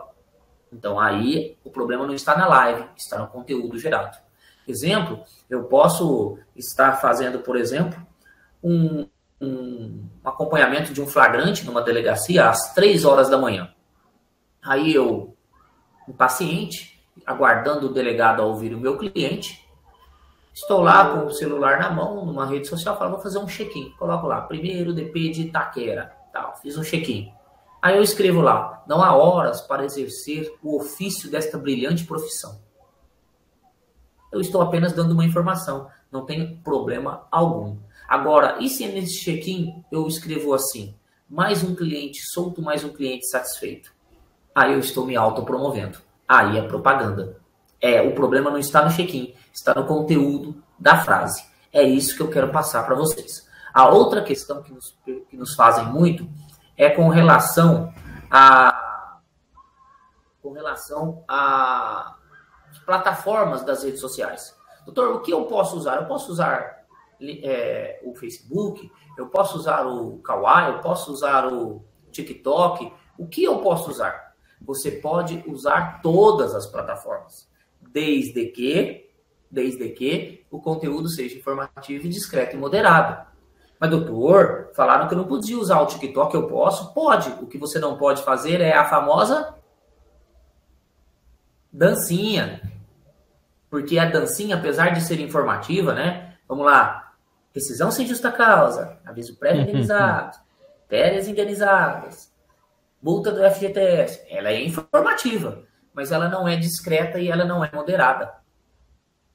Então, 0.72 0.98
aí 0.98 1.56
o 1.64 1.70
problema 1.70 2.06
não 2.06 2.14
está 2.14 2.36
na 2.36 2.46
live, 2.46 2.88
está 2.96 3.18
no 3.18 3.28
conteúdo 3.28 3.78
gerado. 3.78 4.18
Exemplo, 4.66 5.20
eu 5.48 5.64
posso 5.64 6.38
estar 6.56 6.94
fazendo, 7.00 7.40
por 7.40 7.56
exemplo, 7.56 8.04
um, 8.62 9.06
um 9.40 10.08
acompanhamento 10.24 10.92
de 10.92 11.00
um 11.00 11.06
flagrante 11.06 11.64
numa 11.64 11.82
delegacia 11.82 12.48
às 12.48 12.74
três 12.74 13.04
horas 13.04 13.28
da 13.28 13.38
manhã. 13.38 13.70
Aí 14.62 14.92
eu 14.92 15.36
impaciente, 16.08 17.00
aguardando 17.24 17.86
o 17.86 17.92
delegado 17.92 18.42
a 18.42 18.44
ouvir 18.44 18.74
o 18.74 18.80
meu 18.80 18.96
cliente. 18.98 19.64
Estou 20.52 20.80
lá 20.80 21.10
com 21.10 21.26
o 21.26 21.32
celular 21.32 21.78
na 21.78 21.90
mão, 21.90 22.24
numa 22.24 22.46
rede 22.46 22.66
social, 22.66 22.98
falo, 22.98 23.12
vou 23.12 23.20
fazer 23.20 23.38
um 23.38 23.46
check-in. 23.46 23.90
Coloco 23.98 24.26
lá, 24.26 24.40
primeiro 24.40 24.94
DP 24.94 25.30
de 25.30 25.42
Itaquera, 25.42 26.12
tal, 26.32 26.56
fiz 26.56 26.76
um 26.76 26.82
check-in. 26.82 27.30
Aí 27.82 27.96
eu 27.96 28.02
escrevo 28.02 28.40
lá, 28.40 28.82
não 28.86 29.02
há 29.02 29.14
horas 29.14 29.60
para 29.60 29.84
exercer 29.84 30.52
o 30.62 30.76
ofício 30.76 31.30
desta 31.30 31.58
brilhante 31.58 32.04
profissão. 32.04 32.58
Eu 34.32 34.40
estou 34.40 34.60
apenas 34.60 34.92
dando 34.92 35.12
uma 35.12 35.24
informação, 35.24 35.88
não 36.10 36.24
tem 36.24 36.56
problema 36.58 37.26
algum. 37.30 37.76
Agora, 38.08 38.58
e 38.60 38.68
se 38.68 38.86
nesse 38.86 39.20
check-in 39.20 39.84
eu 39.90 40.06
escrevo 40.06 40.54
assim, 40.54 40.94
mais 41.28 41.64
um 41.64 41.74
cliente 41.74 42.20
solto, 42.32 42.62
mais 42.62 42.84
um 42.84 42.92
cliente 42.92 43.26
satisfeito? 43.26 43.96
aí 44.56 44.72
eu 44.72 44.78
estou 44.78 45.04
me 45.04 45.14
autopromovendo. 45.14 45.98
Aí 46.26 46.56
é 46.56 46.62
propaganda. 46.66 47.36
É, 47.78 48.00
o 48.00 48.14
problema 48.14 48.48
não 48.48 48.58
está 48.58 48.82
no 48.82 48.90
check-in, 48.90 49.34
está 49.52 49.74
no 49.74 49.84
conteúdo 49.84 50.62
da 50.78 50.96
frase. 50.96 51.44
É 51.70 51.82
isso 51.82 52.16
que 52.16 52.22
eu 52.22 52.30
quero 52.30 52.50
passar 52.50 52.84
para 52.84 52.94
vocês. 52.94 53.46
A 53.74 53.90
outra 53.90 54.22
questão 54.22 54.62
que 54.62 54.72
nos, 54.72 54.96
que 55.04 55.36
nos 55.36 55.54
fazem 55.54 55.84
muito 55.92 56.26
é 56.74 56.88
com 56.88 57.10
relação 57.10 57.92
a 58.30 59.18
com 60.42 60.52
relação 60.52 61.22
às 61.28 62.15
plataformas 62.78 63.64
das 63.64 63.82
redes 63.82 64.00
sociais. 64.00 64.56
Doutor, 64.84 65.16
o 65.16 65.20
que 65.20 65.32
eu 65.32 65.44
posso 65.44 65.76
usar? 65.76 65.96
Eu 65.96 66.06
posso 66.06 66.30
usar 66.30 66.86
é, 67.20 68.00
o 68.04 68.14
Facebook, 68.14 68.90
eu 69.18 69.26
posso 69.26 69.58
usar 69.58 69.86
o 69.86 70.18
Kawaii, 70.18 70.74
eu 70.74 70.80
posso 70.80 71.12
usar 71.12 71.52
o 71.52 71.84
TikTok. 72.10 72.92
O 73.18 73.26
que 73.26 73.44
eu 73.44 73.58
posso 73.58 73.90
usar? 73.90 74.34
Você 74.60 74.90
pode 74.90 75.42
usar 75.46 76.00
todas 76.02 76.54
as 76.54 76.66
plataformas, 76.66 77.48
desde 77.80 78.46
que, 78.46 79.10
desde 79.50 79.88
que 79.90 80.46
o 80.50 80.60
conteúdo 80.60 81.08
seja 81.08 81.36
informativo 81.36 82.08
discreto 82.08 82.56
e 82.56 82.58
moderado. 82.58 83.26
Mas, 83.78 83.90
doutor, 83.90 84.70
falaram 84.74 85.06
que 85.06 85.14
eu 85.14 85.18
não 85.18 85.26
podia 85.26 85.58
usar 85.58 85.80
o 85.80 85.86
TikTok, 85.86 86.34
eu 86.34 86.46
posso? 86.46 86.94
Pode. 86.94 87.28
O 87.42 87.46
que 87.46 87.58
você 87.58 87.78
não 87.78 87.98
pode 87.98 88.22
fazer 88.22 88.60
é 88.60 88.72
a 88.72 88.88
famosa 88.88 89.55
dancinha. 91.76 92.62
Porque 93.68 93.98
a 93.98 94.06
dancinha, 94.06 94.56
apesar 94.56 94.90
de 94.90 95.02
ser 95.02 95.20
informativa, 95.20 95.92
né? 95.92 96.34
Vamos 96.48 96.64
lá. 96.64 97.12
Rescisão 97.54 97.90
sem 97.90 98.06
justa 98.06 98.32
causa, 98.32 98.98
aviso 99.04 99.36
prévio 99.36 99.62
indenizado, 99.62 100.38
férias 100.88 101.26
indenizadas, 101.28 102.32
multa 103.02 103.32
do 103.32 103.42
FGTS. 103.50 104.26
Ela 104.28 104.50
é 104.50 104.62
informativa, 104.62 105.62
mas 105.92 106.12
ela 106.12 106.28
não 106.28 106.46
é 106.46 106.56
discreta 106.56 107.18
e 107.18 107.28
ela 107.28 107.44
não 107.44 107.64
é 107.64 107.70
moderada. 107.72 108.34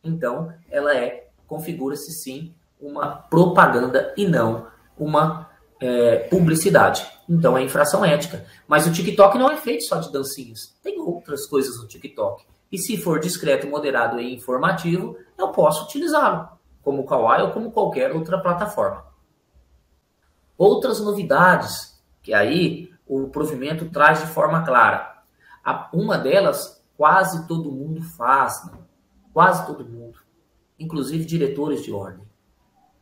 Então, 0.03 0.53
ela 0.69 0.95
é, 0.95 1.27
configura-se 1.47 2.11
sim 2.11 2.53
uma 2.79 3.15
propaganda 3.15 4.13
e 4.17 4.27
não 4.27 4.67
uma 4.97 5.50
é, 5.81 6.17
publicidade. 6.29 7.05
Então 7.27 7.57
é 7.57 7.63
infração 7.63 8.05
ética. 8.05 8.45
Mas 8.67 8.85
o 8.85 8.93
TikTok 8.93 9.37
não 9.37 9.49
é 9.49 9.57
feito 9.57 9.83
só 9.83 9.97
de 9.97 10.11
dancinhas. 10.11 10.77
Tem 10.83 10.99
outras 10.99 11.47
coisas 11.47 11.81
no 11.81 11.87
TikTok. 11.87 12.45
E 12.71 12.77
se 12.77 12.95
for 12.97 13.19
discreto, 13.19 13.67
moderado 13.67 14.19
e 14.19 14.33
informativo, 14.33 15.17
eu 15.37 15.49
posso 15.49 15.85
utilizá-lo, 15.85 16.47
como 16.81 17.01
o 17.01 17.05
Kawaii 17.05 17.43
ou 17.43 17.51
como 17.51 17.71
qualquer 17.71 18.15
outra 18.15 18.39
plataforma. 18.39 19.05
Outras 20.57 21.01
novidades 21.01 21.99
que 22.21 22.33
aí 22.33 22.89
o 23.05 23.27
provimento 23.27 23.89
traz 23.89 24.21
de 24.21 24.27
forma 24.27 24.63
clara. 24.63 25.23
Uma 25.91 26.17
delas, 26.17 26.81
quase 26.95 27.47
todo 27.47 27.71
mundo 27.71 28.01
faz, 28.15 28.65
né? 28.67 28.77
quase 29.33 29.65
todo 29.65 29.83
mundo, 29.83 30.19
inclusive 30.79 31.25
diretores 31.25 31.83
de 31.83 31.91
ordem. 31.91 32.25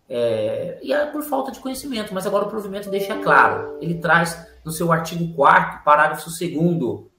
É, 0.09 0.79
e 0.81 0.91
é 0.91 1.05
por 1.05 1.21
falta 1.23 1.51
de 1.51 1.59
conhecimento, 1.59 2.13
mas 2.13 2.25
agora 2.25 2.45
o 2.45 2.49
provimento 2.49 2.89
deixa 2.89 3.15
claro. 3.17 3.77
Ele 3.79 3.95
traz 3.95 4.47
no 4.65 4.71
seu 4.71 4.91
artigo 4.91 5.33
4 5.35 5.83
parágrafo 5.83 6.29
2 6.29 7.09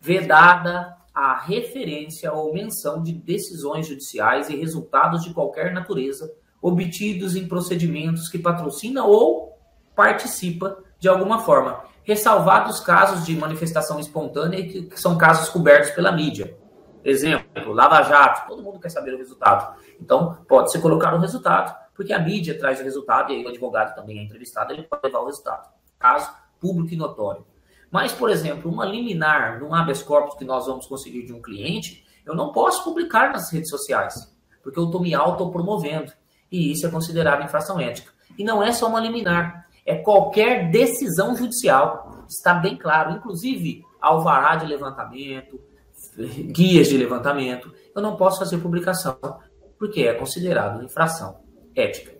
vedada 0.00 0.96
a 1.14 1.38
referência 1.38 2.32
ou 2.32 2.52
menção 2.52 3.00
de 3.00 3.12
decisões 3.12 3.86
judiciais 3.86 4.50
e 4.50 4.56
resultados 4.56 5.22
de 5.22 5.32
qualquer 5.32 5.72
natureza 5.72 6.34
obtidos 6.60 7.36
em 7.36 7.46
procedimentos 7.46 8.28
que 8.28 8.38
patrocina 8.38 9.04
ou 9.04 9.56
participa 9.94 10.78
de 10.98 11.08
alguma 11.08 11.40
forma, 11.40 11.84
ressalvados 12.02 12.80
casos 12.80 13.24
de 13.24 13.36
manifestação 13.36 14.00
espontânea 14.00 14.66
que 14.66 14.90
são 14.98 15.16
casos 15.16 15.50
cobertos 15.50 15.90
pela 15.90 16.10
mídia. 16.10 16.56
Exemplo, 17.04 17.72
Lava 17.72 18.02
Jato, 18.02 18.48
todo 18.48 18.62
mundo 18.62 18.80
quer 18.80 18.88
saber 18.88 19.14
o 19.14 19.18
resultado. 19.18 19.78
Então, 20.00 20.38
pode-se 20.48 20.80
colocar 20.80 21.14
o 21.14 21.18
resultado 21.18 21.83
porque 21.94 22.12
a 22.12 22.18
mídia 22.18 22.58
traz 22.58 22.80
o 22.80 22.84
resultado 22.84 23.32
e 23.32 23.36
aí 23.36 23.44
o 23.44 23.48
advogado 23.48 23.94
também 23.94 24.18
é 24.18 24.22
entrevistado, 24.22 24.72
ele 24.72 24.82
pode 24.82 25.02
levar 25.04 25.20
o 25.20 25.26
resultado. 25.26 25.72
Caso 25.98 26.30
público 26.60 26.92
e 26.92 26.96
notório. 26.96 27.46
Mas, 27.90 28.12
por 28.12 28.30
exemplo, 28.30 28.70
uma 28.70 28.84
liminar 28.84 29.60
num 29.60 29.74
habeas 29.74 30.02
corpus 30.02 30.34
que 30.34 30.44
nós 30.44 30.66
vamos 30.66 30.86
conseguir 30.86 31.24
de 31.24 31.32
um 31.32 31.40
cliente, 31.40 32.04
eu 32.26 32.34
não 32.34 32.50
posso 32.50 32.82
publicar 32.82 33.32
nas 33.32 33.52
redes 33.52 33.70
sociais, 33.70 34.34
porque 34.62 34.78
eu 34.78 34.86
estou 34.86 35.00
me 35.00 35.14
autopromovendo. 35.14 36.12
E 36.50 36.72
isso 36.72 36.86
é 36.86 36.90
considerado 36.90 37.44
infração 37.44 37.78
ética. 37.78 38.10
E 38.36 38.42
não 38.42 38.62
é 38.62 38.72
só 38.72 38.88
uma 38.88 38.98
liminar, 38.98 39.68
é 39.86 39.94
qualquer 39.94 40.70
decisão 40.70 41.36
judicial. 41.36 42.24
Está 42.28 42.54
bem 42.54 42.76
claro, 42.76 43.12
inclusive 43.12 43.84
alvará 44.00 44.56
de 44.56 44.66
levantamento, 44.66 45.60
guias 46.50 46.88
de 46.88 46.96
levantamento. 46.96 47.72
Eu 47.94 48.02
não 48.02 48.16
posso 48.16 48.38
fazer 48.38 48.58
publicação, 48.58 49.18
porque 49.78 50.02
é 50.02 50.14
considerado 50.14 50.82
infração 50.82 51.43
ética. 51.74 52.14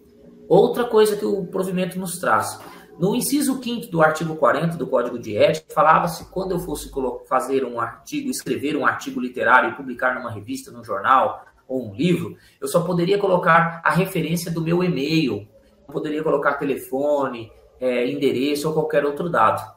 Outra 0.49 0.85
coisa 0.85 1.17
que 1.17 1.25
o 1.25 1.47
provimento 1.47 1.99
nos 1.99 2.19
traz. 2.19 2.61
No 2.99 3.15
inciso 3.15 3.61
5 3.63 3.91
do 3.91 4.03
artigo 4.03 4.37
40 4.37 4.77
do 4.77 4.87
Código 4.87 5.19
de 5.19 5.37
Ética, 5.37 5.75
falava-se 5.75 6.27
quando 6.27 6.53
eu 6.53 6.61
fosse 6.61 6.91
fazer 7.29 7.65
um 7.65 7.81
artigo, 7.81 8.31
escrever 8.31 8.77
um 8.77 8.87
artigo 8.87 9.21
literário 9.21 9.71
e 9.71 9.75
publicar 9.75 10.15
numa 10.15 10.31
revista, 10.31 10.71
num 10.71 10.85
jornal 10.85 11.45
ou 11.67 11.89
um 11.89 11.95
livro, 11.95 12.37
eu 12.61 12.69
só 12.69 12.83
poderia 12.83 13.19
colocar 13.19 13.81
a 13.83 13.91
referência 13.91 14.51
do 14.51 14.61
meu 14.61 14.85
e-mail, 14.85 15.49
não 15.89 15.93
poderia 15.93 16.23
colocar 16.23 16.55
telefone, 16.55 17.51
é, 17.81 18.07
endereço 18.07 18.69
ou 18.69 18.75
qualquer 18.75 19.05
outro 19.05 19.29
dado. 19.29 19.75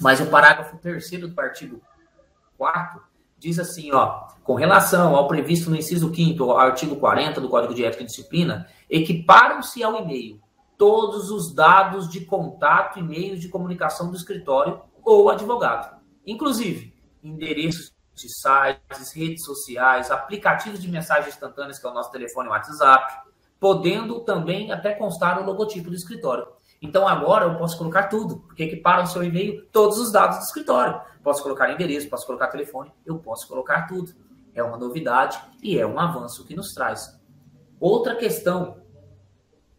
Mas 0.00 0.20
o 0.20 0.26
parágrafo 0.26 0.76
3 0.78 1.10
do 1.20 1.40
artigo 1.40 1.80
4 2.58 3.00
diz 3.44 3.58
assim, 3.58 3.92
ó, 3.92 4.26
com 4.42 4.54
relação 4.54 5.14
ao 5.14 5.28
previsto 5.28 5.68
no 5.68 5.76
inciso 5.76 6.12
5 6.14 6.52
artigo 6.52 6.96
40 6.96 7.40
do 7.42 7.48
Código 7.48 7.74
de 7.74 7.84
Ética 7.84 8.02
e 8.02 8.06
Disciplina, 8.06 8.66
equiparam-se 8.88 9.82
ao 9.82 9.96
e-mail 9.96 10.40
todos 10.78 11.30
os 11.30 11.54
dados 11.54 12.08
de 12.08 12.24
contato 12.24 12.98
e 12.98 13.02
meios 13.02 13.40
de 13.40 13.48
comunicação 13.48 14.10
do 14.10 14.16
escritório 14.16 14.80
ou 15.02 15.28
advogado, 15.28 16.00
inclusive 16.26 16.94
endereços 17.22 17.92
de 18.14 18.28
sites, 18.28 19.12
redes 19.12 19.44
sociais, 19.44 20.10
aplicativos 20.10 20.80
de 20.80 20.88
mensagens 20.88 21.34
instantâneas, 21.34 21.78
que 21.78 21.86
é 21.86 21.90
o 21.90 21.94
nosso 21.94 22.10
telefone 22.10 22.48
WhatsApp, 22.48 23.30
podendo 23.60 24.20
também 24.20 24.72
até 24.72 24.94
constar 24.94 25.40
o 25.40 25.44
logotipo 25.44 25.90
do 25.90 25.96
escritório. 25.96 26.43
Então 26.84 27.08
agora 27.08 27.46
eu 27.46 27.56
posso 27.56 27.78
colocar 27.78 28.08
tudo, 28.08 28.40
porque 28.40 28.64
equipara 28.64 29.00
no 29.00 29.08
seu 29.08 29.24
e-mail 29.24 29.64
todos 29.72 29.98
os 29.98 30.12
dados 30.12 30.36
do 30.36 30.42
escritório. 30.42 31.00
Posso 31.22 31.42
colocar 31.42 31.72
endereço, 31.72 32.10
posso 32.10 32.26
colocar 32.26 32.48
telefone, 32.48 32.92
eu 33.06 33.18
posso 33.18 33.48
colocar 33.48 33.86
tudo. 33.86 34.12
É 34.54 34.62
uma 34.62 34.76
novidade 34.76 35.40
e 35.62 35.78
é 35.78 35.86
um 35.86 35.98
avanço 35.98 36.44
que 36.44 36.54
nos 36.54 36.74
traz. 36.74 37.18
Outra 37.80 38.14
questão 38.16 38.82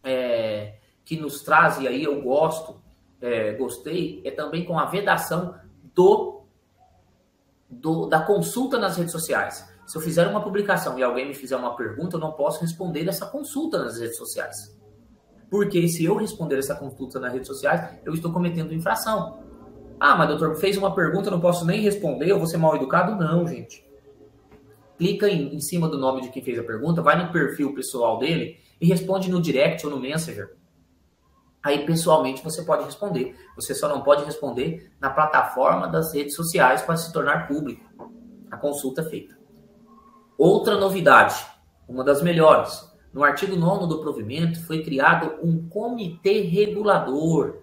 é, 0.03 0.79
que 1.05 1.15
nos 1.15 1.43
traz, 1.43 1.77
e 1.77 1.88
aí 1.88 2.03
eu 2.03 2.19
gosto, 2.24 2.81
é, 3.21 3.53
gostei, 3.53 4.24
é 4.25 4.31
também 4.31 4.65
com 4.65 4.79
a 4.79 4.85
vedação 4.85 5.53
do, 5.93 6.41
do, 7.69 8.07
da 8.07 8.21
consulta 8.21 8.79
nas 8.79 8.97
redes 8.97 9.12
sociais. 9.12 9.71
Se 9.85 9.95
eu 9.95 10.01
fizer 10.01 10.27
uma 10.27 10.41
publicação 10.41 10.97
e 10.97 11.03
alguém 11.03 11.27
me 11.27 11.35
fizer 11.35 11.55
uma 11.55 11.75
pergunta, 11.75 12.15
eu 12.15 12.19
não 12.19 12.31
posso 12.31 12.62
responder 12.62 13.07
essa 13.07 13.27
consulta 13.27 13.77
nas 13.83 14.00
redes 14.00 14.17
sociais. 14.17 14.75
Porque 15.49 15.87
se 15.87 16.03
eu 16.03 16.15
responder 16.17 16.57
essa 16.57 16.75
consulta 16.75 17.19
nas 17.19 17.33
redes 17.33 17.47
sociais, 17.47 17.97
eu 18.03 18.13
estou 18.13 18.31
cometendo 18.31 18.73
infração. 18.73 19.39
Ah, 19.99 20.15
mas 20.15 20.27
doutor, 20.27 20.55
fez 20.55 20.77
uma 20.77 20.93
pergunta, 20.93 21.31
não 21.31 21.39
posso 21.39 21.65
nem 21.65 21.81
responder, 21.81 22.29
eu 22.29 22.37
vou 22.37 22.47
ser 22.47 22.57
mal 22.57 22.75
educado? 22.75 23.15
Não, 23.15 23.47
gente. 23.47 23.85
Clica 24.97 25.27
em, 25.29 25.55
em 25.55 25.59
cima 25.59 25.87
do 25.87 25.97
nome 25.97 26.21
de 26.21 26.29
quem 26.29 26.43
fez 26.43 26.59
a 26.59 26.63
pergunta, 26.63 27.01
vai 27.01 27.21
no 27.21 27.31
perfil 27.31 27.73
pessoal 27.73 28.17
dele 28.17 28.57
e 28.79 28.87
responde 28.87 29.29
no 29.29 29.41
direct 29.41 29.85
ou 29.85 29.91
no 29.91 29.99
Messenger. 29.99 30.55
Aí, 31.63 31.83
pessoalmente, 31.85 32.43
você 32.43 32.63
pode 32.63 32.83
responder. 32.83 33.35
Você 33.55 33.73
só 33.73 33.89
não 33.89 34.01
pode 34.01 34.23
responder 34.23 34.91
na 35.01 35.09
plataforma 35.09 35.87
das 35.87 36.13
redes 36.13 36.35
sociais 36.35 36.83
para 36.83 36.95
se 36.95 37.11
tornar 37.11 37.47
público. 37.47 37.83
A 38.51 38.57
consulta 38.57 39.01
é 39.01 39.03
feita. 39.03 39.35
Outra 40.37 40.77
novidade, 40.77 41.35
uma 41.87 42.03
das 42.03 42.21
melhores. 42.21 42.94
No 43.15 43.24
artigo 43.24 43.55
9 43.55 43.88
do 43.88 44.01
provimento, 44.01 44.62
foi 44.65 44.84
criado 44.84 45.39
um 45.41 45.69
comitê 45.69 46.41
regulador 46.41 47.60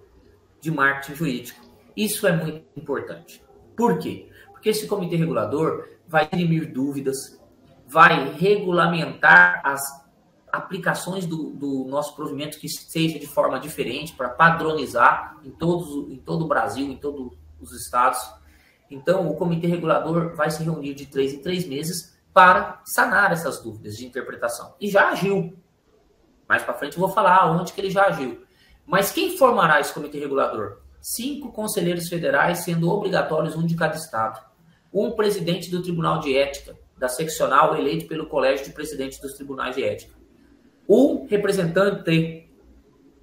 de 0.59 0.71
marketing 0.71 1.15
jurídico. 1.15 1.61
Isso 1.95 2.27
é 2.27 2.35
muito 2.35 2.65
importante. 2.75 3.45
Por 3.77 3.99
quê? 3.99 4.31
Porque 4.51 4.71
esse 4.71 4.87
comitê 4.87 5.15
regulador 5.15 5.91
vai 6.09 6.27
dirimir 6.27 6.73
dúvidas, 6.73 7.39
vai 7.87 8.33
regulamentar 8.33 9.61
as 9.63 9.83
aplicações 10.51 11.27
do, 11.27 11.51
do 11.51 11.85
nosso 11.85 12.17
provimento 12.17 12.59
que 12.59 12.69
seja 12.71 13.19
de 13.19 13.27
forma 13.27 13.61
diferente 13.61 14.15
para 14.15 14.31
padronizar 14.31 15.37
em, 15.45 15.51
todos, 15.51 16.11
em 16.11 16.17
todo 16.17 16.47
o 16.47 16.49
Brasil, 16.49 16.87
em 16.87 16.97
todos 16.97 17.37
os 17.61 17.73
estados. 17.75 18.27
Então, 18.91 19.29
o 19.29 19.37
comitê 19.37 19.67
regulador 19.67 20.35
vai 20.35 20.51
se 20.51 20.65
reunir 20.65 20.95
de 20.95 21.05
três 21.05 21.35
em 21.35 21.43
três 21.43 21.69
meses 21.69 22.12
para 22.33 22.81
sanar 22.85 23.33
essas 23.33 23.61
dúvidas 23.61 23.97
de 23.97 24.07
interpretação. 24.07 24.75
E 24.81 24.89
já 24.89 25.11
agiu. 25.11 25.57
Mais 26.49 26.63
para 26.63 26.75
frente 26.75 26.97
eu 26.97 27.01
vou 27.01 27.11
falar 27.11 27.51
onde 27.51 27.73
que 27.73 27.81
ele 27.81 27.91
já 27.91 28.07
agiu. 28.07 28.43
Mas 28.87 29.13
quem 29.13 29.37
formará 29.37 29.81
esse 29.81 29.93
comitê 29.93 30.19
regulador? 30.19 30.81
Cinco 31.01 31.53
conselheiros 31.53 32.09
federais, 32.09 32.61
sendo 32.61 32.91
obrigatórios 32.91 33.57
um 33.57 33.67
de 33.67 33.75
cada 33.75 33.97
estado. 33.97 34.41
Um 34.93 35.13
presidente 35.13 35.71
do 35.71 35.83
Tribunal 35.83 36.21
de 36.21 36.37
Ética, 36.37 36.77
da 36.97 37.09
seccional 37.09 37.77
eleito 37.77 38.07
pelo 38.07 38.27
Colégio 38.27 38.65
de 38.65 38.73
Presidentes 38.73 39.21
dos 39.21 39.35
Tribunais 39.35 39.75
de 39.75 39.83
Ética. 39.83 40.15
Um 40.89 41.27
representante 41.27 42.49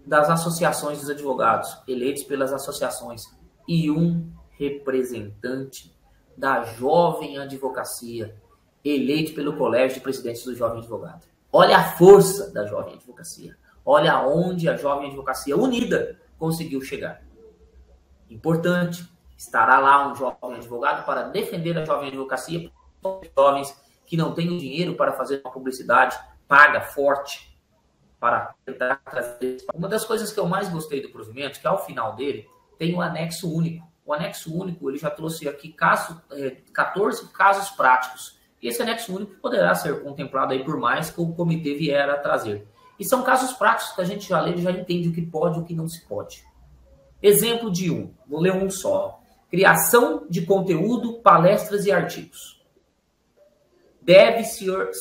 das 0.05 0.29
associações 0.29 0.99
dos 0.99 1.09
advogados, 1.09 1.77
eleitos 1.87 2.23
pelas 2.23 2.51
associações. 2.51 3.21
E 3.67 3.91
um 3.91 4.31
representante 4.57 5.95
da 6.35 6.63
jovem 6.63 7.37
advocacia, 7.37 8.35
eleito 8.83 9.33
pelo 9.33 9.57
Colégio 9.57 9.95
de 9.95 10.01
Presidentes 10.01 10.43
do 10.43 10.55
Jovem 10.55 10.79
Advogado. 10.79 11.25
Olha 11.51 11.77
a 11.77 11.83
força 11.83 12.51
da 12.51 12.65
jovem 12.65 12.93
advocacia. 12.93 13.57
Olha 13.85 14.13
aonde 14.13 14.69
a 14.69 14.75
jovem 14.75 15.07
advocacia 15.07 15.57
unida 15.57 16.19
conseguiu 16.37 16.81
chegar. 16.81 17.21
Importante, 18.29 19.03
estará 19.37 19.79
lá 19.79 20.11
um 20.11 20.15
jovem 20.15 20.57
advogado 20.57 21.05
para 21.05 21.23
defender 21.23 21.77
a 21.77 21.85
jovem 21.85 22.09
advocacia, 22.09 22.71
jovens 23.35 23.75
que 24.05 24.15
não 24.15 24.33
têm 24.33 24.49
o 24.49 24.57
dinheiro 24.57 24.95
para 24.95 25.13
fazer 25.13 25.41
uma 25.43 25.51
publicidade 25.51 26.17
paga 26.47 26.81
forte 26.81 27.55
para 28.19 28.53
tentar 28.65 28.97
trazer. 29.09 29.57
Uma 29.73 29.87
das 29.87 30.03
coisas 30.03 30.31
que 30.31 30.39
eu 30.39 30.47
mais 30.47 30.67
gostei 30.67 31.01
do 31.01 31.09
provimento, 31.09 31.59
que 31.59 31.67
ao 31.67 31.85
final 31.85 32.15
dele 32.15 32.49
tem 32.77 32.93
um 32.93 33.01
anexo 33.01 33.51
único. 33.53 33.87
O 34.05 34.13
anexo 34.13 34.53
único, 34.53 34.89
ele 34.89 34.97
já 34.97 35.11
trouxe 35.11 35.47
aqui 35.47 35.71
caso, 35.71 36.19
14 36.73 37.23
é, 37.23 37.27
casos 37.37 37.69
práticos. 37.69 38.38
E 38.61 38.67
esse 38.67 38.81
anexo 38.81 39.15
único 39.15 39.35
poderá 39.35 39.73
ser 39.75 40.03
contemplado 40.03 40.53
aí 40.53 40.63
por 40.63 40.77
mais 40.77 41.09
que 41.09 41.21
o 41.21 41.33
comitê 41.33 41.73
vier 41.75 42.09
a 42.09 42.17
trazer. 42.17 42.67
E 42.99 43.05
são 43.05 43.23
casos 43.23 43.53
práticos 43.53 43.95
que 43.95 44.01
a 44.01 44.05
gente 44.05 44.27
já 44.27 44.41
lê 44.41 44.55
e 44.55 44.61
já 44.61 44.71
entende 44.71 45.09
o 45.09 45.13
que 45.13 45.21
pode 45.21 45.59
e 45.59 45.61
o 45.61 45.65
que 45.65 45.73
não 45.73 45.87
se 45.87 46.05
pode. 46.05 46.43
Exemplo 47.21 47.71
de 47.71 47.89
um, 47.89 48.13
vou 48.27 48.41
ler 48.41 48.53
um 48.53 48.69
só. 48.69 49.21
Criação 49.49 50.25
de 50.29 50.45
conteúdo, 50.45 51.19
palestras 51.21 51.85
e 51.85 51.91
artigos. 51.91 52.63
Deve 54.01 54.43
ser, 54.43 54.91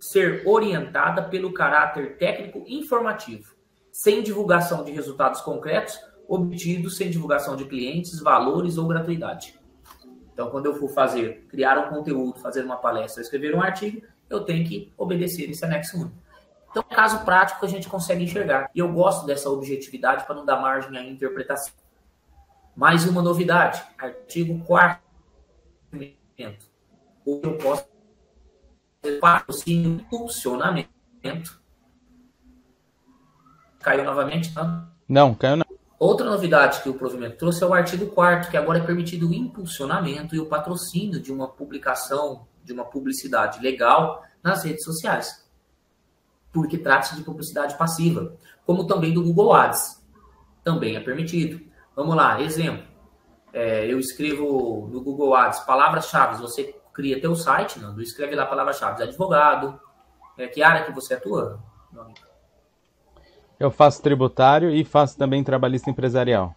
ser 0.00 0.42
orientada 0.46 1.22
pelo 1.22 1.52
caráter 1.52 2.16
técnico 2.16 2.64
informativo, 2.66 3.54
sem 3.92 4.22
divulgação 4.22 4.84
de 4.84 4.92
resultados 4.92 5.40
concretos 5.40 5.98
obtidos 6.28 6.96
sem 6.96 7.10
divulgação 7.10 7.56
de 7.56 7.64
clientes, 7.64 8.20
valores 8.20 8.78
ou 8.78 8.86
gratuidade. 8.86 9.58
Então, 10.34 10.50
quando 10.50 10.66
eu 10.66 10.74
for 10.74 10.88
fazer, 10.88 11.46
criar 11.48 11.78
um 11.78 11.88
conteúdo, 11.88 12.40
fazer 12.40 12.64
uma 12.64 12.76
palestra, 12.76 13.22
escrever 13.22 13.54
um 13.54 13.62
artigo, 13.62 14.02
eu 14.28 14.44
tenho 14.44 14.66
que 14.66 14.92
obedecer 14.98 15.48
esse 15.48 15.64
anexo 15.64 15.96
1. 15.96 16.10
Então, 16.70 16.82
caso 16.82 17.24
prático 17.24 17.60
que 17.60 17.66
a 17.66 17.68
gente 17.68 17.88
consegue 17.88 18.24
enxergar. 18.24 18.68
E 18.74 18.80
eu 18.80 18.92
gosto 18.92 19.24
dessa 19.24 19.48
objetividade 19.48 20.26
para 20.26 20.34
não 20.34 20.44
dar 20.44 20.60
margem 20.60 20.98
à 20.98 21.04
interpretação. 21.04 21.72
Mais 22.74 23.06
uma 23.06 23.22
novidade, 23.22 23.80
artigo 23.96 24.58
4 24.64 25.04
ou 27.24 27.40
eu 27.42 27.56
posso 27.58 27.86
patrocínio 29.20 30.04
funcionamento. 30.10 31.62
Caiu 33.80 34.04
novamente? 34.04 34.52
Não, 34.54 34.88
não 35.08 35.34
caiu 35.34 35.56
não. 35.56 35.63
Outra 36.04 36.28
novidade 36.28 36.82
que 36.82 36.88
o 36.90 36.92
provimento 36.92 37.38
trouxe 37.38 37.64
é 37.64 37.66
o 37.66 37.72
artigo 37.72 38.08
4 38.08 38.50
que 38.50 38.58
agora 38.58 38.78
é 38.78 38.82
permitido 38.84 39.26
o 39.26 39.32
impulsionamento 39.32 40.36
e 40.36 40.38
o 40.38 40.44
patrocínio 40.44 41.18
de 41.18 41.32
uma 41.32 41.48
publicação, 41.48 42.46
de 42.62 42.74
uma 42.74 42.84
publicidade 42.84 43.58
legal 43.62 44.22
nas 44.42 44.62
redes 44.64 44.84
sociais. 44.84 45.48
Porque 46.52 46.76
trata-se 46.76 47.16
de 47.16 47.22
publicidade 47.22 47.78
passiva, 47.78 48.36
como 48.66 48.86
também 48.86 49.14
do 49.14 49.22
Google 49.22 49.54
Ads. 49.54 50.04
Também 50.62 50.94
é 50.94 51.00
permitido. 51.00 51.58
Vamos 51.96 52.14
lá, 52.14 52.38
exemplo. 52.38 52.86
É, 53.50 53.90
eu 53.90 53.98
escrevo 53.98 54.86
no 54.92 55.00
Google 55.00 55.34
Ads 55.34 55.60
palavras-chave, 55.60 56.38
você 56.38 56.78
cria 56.92 57.18
teu 57.18 57.34
site, 57.34 57.78
não, 57.78 57.98
escreve 57.98 58.36
lá 58.36 58.44
palavras-chave, 58.44 59.02
advogado, 59.02 59.80
é, 60.36 60.48
que 60.48 60.62
área 60.62 60.84
que 60.84 60.92
você 60.92 61.14
atua, 61.14 61.64
meu 61.90 62.02
amigo? 62.02 62.33
Eu 63.58 63.70
faço 63.70 64.02
tributário 64.02 64.70
e 64.70 64.84
faço 64.84 65.16
também 65.16 65.42
trabalhista 65.44 65.90
empresarial. 65.90 66.54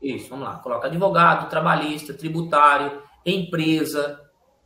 Isso, 0.00 0.30
vamos 0.30 0.46
lá. 0.46 0.56
Coloca 0.56 0.88
advogado, 0.88 1.48
trabalhista, 1.48 2.12
tributário, 2.12 3.02
empresa, 3.24 4.20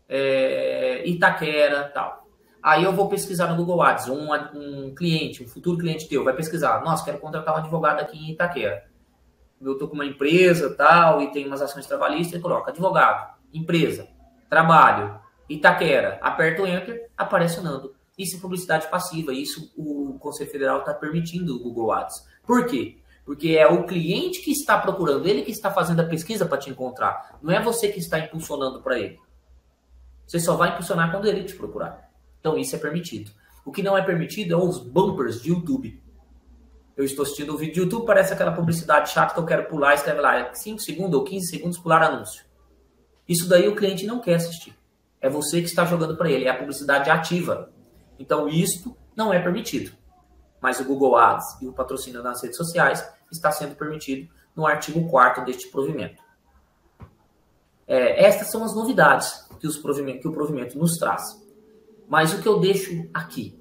é, 0.09 1.07
Itaquera, 1.07 1.91
tal. 1.93 2.27
Aí 2.63 2.83
eu 2.83 2.93
vou 2.93 3.09
pesquisar 3.09 3.47
no 3.49 3.57
Google 3.57 3.81
Ads, 3.83 4.09
um, 4.09 4.33
um 4.33 4.93
cliente, 4.95 5.43
um 5.43 5.47
futuro 5.47 5.79
cliente 5.79 6.09
teu 6.09 6.25
vai 6.25 6.35
pesquisar, 6.35 6.83
nossa, 6.83 7.05
quero 7.05 7.19
contratar 7.19 7.55
um 7.55 7.59
advogado 7.59 8.01
aqui 8.01 8.19
em 8.19 8.33
Itaquera. 8.33 8.85
Eu 9.61 9.75
estou 9.75 9.87
com 9.87 9.95
uma 9.95 10.05
empresa, 10.05 10.75
tal, 10.75 11.23
e 11.23 11.31
tem 11.31 11.47
umas 11.47 11.63
ações 11.63 11.87
trabalhistas, 11.87 12.39
e 12.39 12.43
coloca 12.43 12.73
advogado, 12.73 13.35
empresa, 13.55 14.09
trabalho, 14.51 15.21
Itaquera, 15.49 16.19
aperta 16.21 16.63
o 16.63 16.67
Enter, 16.67 17.09
aparece 17.17 17.61
o 17.61 17.63
Nando. 17.63 17.95
Isso 18.17 18.37
é 18.37 18.41
publicidade 18.41 18.89
passiva. 18.89 19.33
Isso 19.33 19.73
o 19.77 20.19
Conselho 20.19 20.51
Federal 20.51 20.81
está 20.81 20.95
permitindo 20.95 21.55
o 21.55 21.63
Google 21.63 21.93
Ads. 21.93 22.27
Por 22.43 22.67
quê? 22.67 22.99
Porque 23.25 23.51
é 23.51 23.67
o 23.67 23.85
cliente 23.85 24.41
que 24.41 24.53
está 24.53 24.79
procurando, 24.79 25.27
ele 25.27 25.43
que 25.43 25.51
está 25.51 25.71
fazendo 25.71 26.01
a 26.01 26.05
pesquisa 26.07 26.47
para 26.47 26.59
te 26.59 26.71
encontrar. 26.71 27.39
Não 27.43 27.53
é 27.53 27.61
você 27.61 27.89
que 27.89 27.99
está 27.99 28.19
impulsionando 28.19 28.81
para 28.81 28.99
ele. 28.99 29.19
Você 30.27 30.41
só 30.41 30.57
vai 30.57 30.71
impulsionar 30.71 31.11
quando 31.11 31.27
ele 31.27 31.45
te 31.45 31.55
procurar. 31.55 32.11
Então 32.41 32.57
isso 32.57 32.75
é 32.75 32.79
permitido. 32.79 33.31
O 33.65 33.73
que 33.73 33.83
não 33.83 33.99
é 33.99 34.03
permitido 34.03 34.55
é 34.55 34.57
os 34.57 34.79
bumpers 34.79 35.43
de 35.43 35.51
YouTube. 35.51 36.01
Eu 36.97 37.05
estou 37.05 37.25
assistindo 37.25 37.53
o 37.53 37.59
vídeo 37.59 37.75
de 37.75 37.81
YouTube, 37.81 38.07
parece 38.07 38.33
aquela 38.33 38.53
publicidade 38.53 39.11
chata 39.11 39.35
que 39.35 39.41
eu 39.41 39.45
quero 39.45 39.69
pular, 39.69 39.95
escreve 39.95 40.21
lá 40.21 40.55
5 40.55 40.81
segundos 40.81 41.19
ou 41.19 41.25
15 41.25 41.47
segundos 41.47 41.79
pular 41.79 42.03
anúncio. 42.03 42.45
Isso 43.29 43.49
daí 43.49 43.69
o 43.69 43.77
cliente 43.77 44.07
não 44.07 44.21
quer 44.21 44.37
assistir. 44.37 44.75
É 45.21 45.29
você 45.29 45.61
que 45.61 45.67
está 45.67 45.85
jogando 45.85 46.17
para 46.17 46.31
ele, 46.31 46.47
é 46.47 46.51
a 46.51 46.57
publicidade 46.57 47.11
ativa. 47.11 47.73
Então, 48.19 48.49
isto 48.49 48.97
não 49.15 49.33
é 49.33 49.39
permitido. 49.39 49.97
Mas 50.61 50.81
o 50.81 50.85
Google 50.85 51.17
Ads 51.17 51.61
e 51.63 51.67
o 51.67 51.73
patrocínio 51.73 52.23
nas 52.23 52.43
redes 52.43 52.57
sociais 52.57 53.07
está 53.31 53.51
sendo 53.51 53.75
permitido 53.75 54.29
no 54.55 54.67
artigo 54.67 55.09
4 55.09 55.45
deste 55.45 55.69
provimento. 55.69 56.23
É, 57.87 58.25
estas 58.25 58.51
são 58.51 58.65
as 58.65 58.75
novidades 58.75 59.47
que, 59.61 59.67
os 59.67 59.77
provimento, 59.77 60.21
que 60.21 60.29
o 60.29 60.33
provimento 60.33 60.79
nos 60.79 60.97
traz. 60.97 61.23
Mas 62.09 62.33
o 62.33 62.43
que 62.43 62.49
eu 62.49 62.59
deixo 62.59 63.09
aqui, 63.13 63.61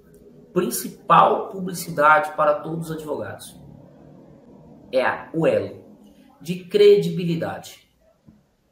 principal 0.53 1.49
publicidade 1.49 2.35
para 2.35 2.55
todos 2.55 2.89
os 2.89 2.95
advogados, 2.95 3.59
é 4.91 5.29
o 5.33 5.45
elo 5.45 5.83
de 6.41 6.63
credibilidade 6.65 7.89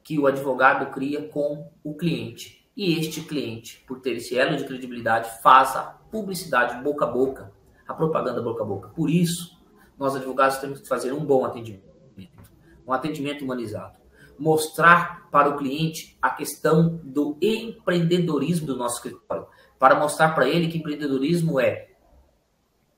que 0.04 0.20
o 0.20 0.28
advogado 0.28 0.92
cria 0.92 1.28
com 1.30 1.72
o 1.84 1.96
cliente 1.96 2.63
e 2.76 3.00
este 3.00 3.22
cliente, 3.22 3.84
por 3.88 4.00
ter 4.00 4.14
esse 4.14 4.38
elo 4.38 4.58
de 4.58 4.66
credibilidade, 4.66 5.42
faz 5.42 5.76
a 5.76 5.84
publicidade 6.12 6.84
boca 6.84 7.06
a 7.06 7.08
boca, 7.08 7.52
a 7.88 7.94
propaganda 7.94 8.42
boca 8.42 8.64
a 8.64 8.66
boca. 8.66 8.90
Por 8.90 9.10
isso, 9.10 9.62
nós 9.98 10.16
advogados 10.16 10.58
temos 10.58 10.82
que 10.82 10.88
fazer 10.88 11.14
um 11.14 11.24
bom 11.24 11.46
atendimento, 11.46 11.84
um 12.86 12.92
atendimento 12.92 13.44
humanizado. 13.44 14.00
Mostrar 14.38 15.30
para 15.30 15.50
o 15.50 15.58
cliente 15.58 16.18
a 16.20 16.32
questão 16.32 17.00
do 17.04 17.38
empreendedorismo 17.40 18.66
do 18.66 18.76
nosso 18.76 18.96
escritório, 18.98 19.48
para 19.78 20.00
mostrar 20.00 20.34
para 20.34 20.48
ele 20.48 20.68
que 20.68 20.80
empreendedorismo 20.80 21.60
é 21.60 21.92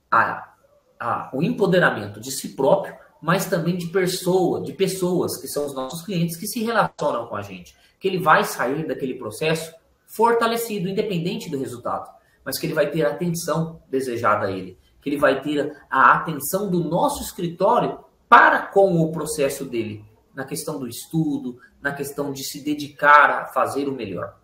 a, 0.09 0.53
a, 0.97 1.29
o 1.33 1.43
empoderamento 1.43 2.21
de 2.21 2.31
si 2.31 2.55
próprio, 2.55 2.95
mas 3.21 3.45
também 3.45 3.77
de 3.77 3.87
pessoa, 3.87 4.61
de 4.61 4.73
pessoas 4.73 5.39
que 5.39 5.47
são 5.47 5.65
os 5.65 5.73
nossos 5.73 6.03
clientes 6.03 6.37
que 6.37 6.47
se 6.47 6.63
relacionam 6.63 7.27
com 7.27 7.35
a 7.35 7.41
gente 7.41 7.75
que 8.05 8.09
ele 8.09 8.19
vai 8.19 8.43
sair 8.43 8.85
daquele 8.85 9.15
processo 9.15 9.73
fortalecido, 10.05 10.87
independente 10.87 11.49
do 11.49 11.57
resultado, 11.57 12.07
mas 12.43 12.59
que 12.59 12.67
ele 12.67 12.75
vai 12.75 12.91
ter 12.91 13.03
a 13.03 13.09
atenção 13.09 13.81
desejada 13.89 14.45
a 14.45 14.51
ele, 14.51 14.77
que 15.01 15.09
ele 15.09 15.17
vai 15.17 15.41
ter 15.41 15.75
a 15.89 16.13
atenção 16.13 16.69
do 16.69 16.83
nosso 16.83 17.23
escritório 17.23 17.97
para 18.29 18.61
com 18.61 19.01
o 19.01 19.11
processo 19.11 19.65
dele, 19.65 20.05
na 20.35 20.45
questão 20.45 20.77
do 20.77 20.87
estudo, 20.87 21.57
na 21.81 21.93
questão 21.93 22.31
de 22.31 22.43
se 22.43 22.63
dedicar 22.63 23.31
a 23.31 23.45
fazer 23.45 23.87
o 23.87 23.93
melhor. 23.93 24.37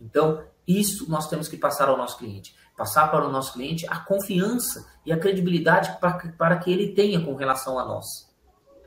Então, 0.00 0.42
isso 0.66 1.08
nós 1.08 1.28
temos 1.28 1.46
que 1.46 1.56
passar 1.56 1.88
ao 1.88 1.96
nosso 1.96 2.18
cliente. 2.18 2.52
Passar 2.76 3.08
para 3.10 3.26
o 3.26 3.30
nosso 3.30 3.52
cliente 3.52 3.86
a 3.88 3.98
confiança 3.98 4.86
e 5.04 5.12
a 5.12 5.18
credibilidade 5.18 5.98
para, 6.00 6.32
para 6.38 6.58
que 6.58 6.72
ele 6.72 6.94
tenha 6.94 7.24
com 7.24 7.34
relação 7.34 7.78
a 7.78 7.84
nós. 7.84 8.06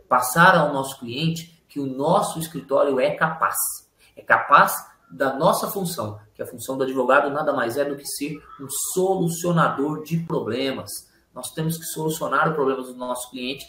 Passar 0.09 0.55
ao 0.55 0.73
nosso 0.73 0.99
cliente 0.99 1.63
que 1.67 1.79
o 1.79 1.85
nosso 1.85 2.39
escritório 2.39 2.99
é 2.99 3.11
capaz 3.11 3.55
é 4.15 4.21
capaz 4.21 4.73
da 5.11 5.33
nossa 5.35 5.69
função, 5.69 6.19
que 6.33 6.41
a 6.41 6.47
função 6.47 6.77
do 6.77 6.83
advogado 6.83 7.29
nada 7.29 7.53
mais 7.53 7.77
é 7.77 7.85
do 7.85 7.95
que 7.95 8.05
ser 8.05 8.41
um 8.59 8.67
solucionador 8.93 10.03
de 10.03 10.17
problemas. 10.17 10.89
Nós 11.33 11.51
temos 11.51 11.77
que 11.77 11.85
solucionar 11.85 12.49
o 12.49 12.55
problema 12.55 12.81
do 12.81 12.95
nosso 12.95 13.29
cliente 13.29 13.65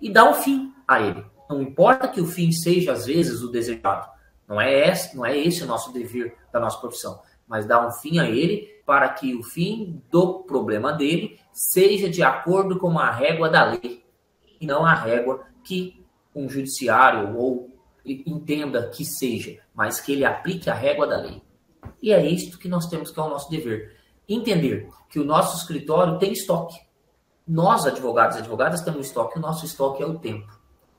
e 0.00 0.10
dar 0.10 0.24
o 0.24 0.30
um 0.30 0.34
fim 0.34 0.74
a 0.88 1.00
ele. 1.00 1.24
Não 1.48 1.60
importa 1.60 2.08
que 2.08 2.20
o 2.20 2.26
fim 2.26 2.50
seja, 2.50 2.92
às 2.92 3.06
vezes, 3.06 3.42
o 3.42 3.50
desejado. 3.50 4.08
Não 4.48 4.60
é 4.60 4.88
esse, 4.88 5.16
não 5.16 5.24
é 5.24 5.36
esse 5.36 5.62
o 5.62 5.66
nosso 5.66 5.92
dever 5.92 6.36
da 6.52 6.58
nossa 6.58 6.78
profissão, 6.78 7.20
mas 7.50 7.66
dar 7.66 7.84
um 7.84 7.90
fim 7.90 8.20
a 8.20 8.30
ele 8.30 8.80
para 8.86 9.08
que 9.08 9.34
o 9.34 9.42
fim 9.42 10.00
do 10.08 10.44
problema 10.44 10.92
dele 10.92 11.36
seja 11.52 12.08
de 12.08 12.22
acordo 12.22 12.78
com 12.78 12.96
a 12.96 13.10
régua 13.10 13.48
da 13.48 13.64
lei 13.64 14.04
e 14.60 14.64
não 14.64 14.86
a 14.86 14.94
régua 14.94 15.44
que 15.64 16.06
um 16.32 16.48
judiciário 16.48 17.36
ou 17.36 17.76
entenda 18.06 18.88
que 18.88 19.04
seja, 19.04 19.58
mas 19.74 20.00
que 20.00 20.12
ele 20.12 20.24
aplique 20.24 20.70
a 20.70 20.74
régua 20.74 21.08
da 21.08 21.16
lei. 21.16 21.42
E 22.00 22.12
é 22.12 22.24
isto 22.24 22.56
que 22.56 22.68
nós 22.68 22.86
temos 22.86 23.10
que 23.10 23.18
é 23.18 23.22
o 23.22 23.28
nosso 23.28 23.50
dever. 23.50 23.96
Entender 24.28 24.88
que 25.08 25.18
o 25.18 25.24
nosso 25.24 25.56
escritório 25.56 26.18
tem 26.18 26.32
estoque. 26.32 26.78
Nós, 27.46 27.84
advogados 27.84 28.36
e 28.36 28.38
advogadas, 28.38 28.80
temos 28.80 29.08
estoque. 29.08 29.38
O 29.38 29.42
nosso 29.42 29.66
estoque 29.66 30.02
é 30.02 30.06
o 30.06 30.18
tempo. 30.18 30.56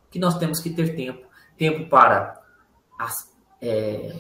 Que 0.10 0.20
nós 0.20 0.38
temos 0.38 0.60
que 0.60 0.70
ter 0.70 0.96
tempo. 0.96 1.26
Tempo 1.58 1.90
para 1.90 2.42
é, 3.62 4.16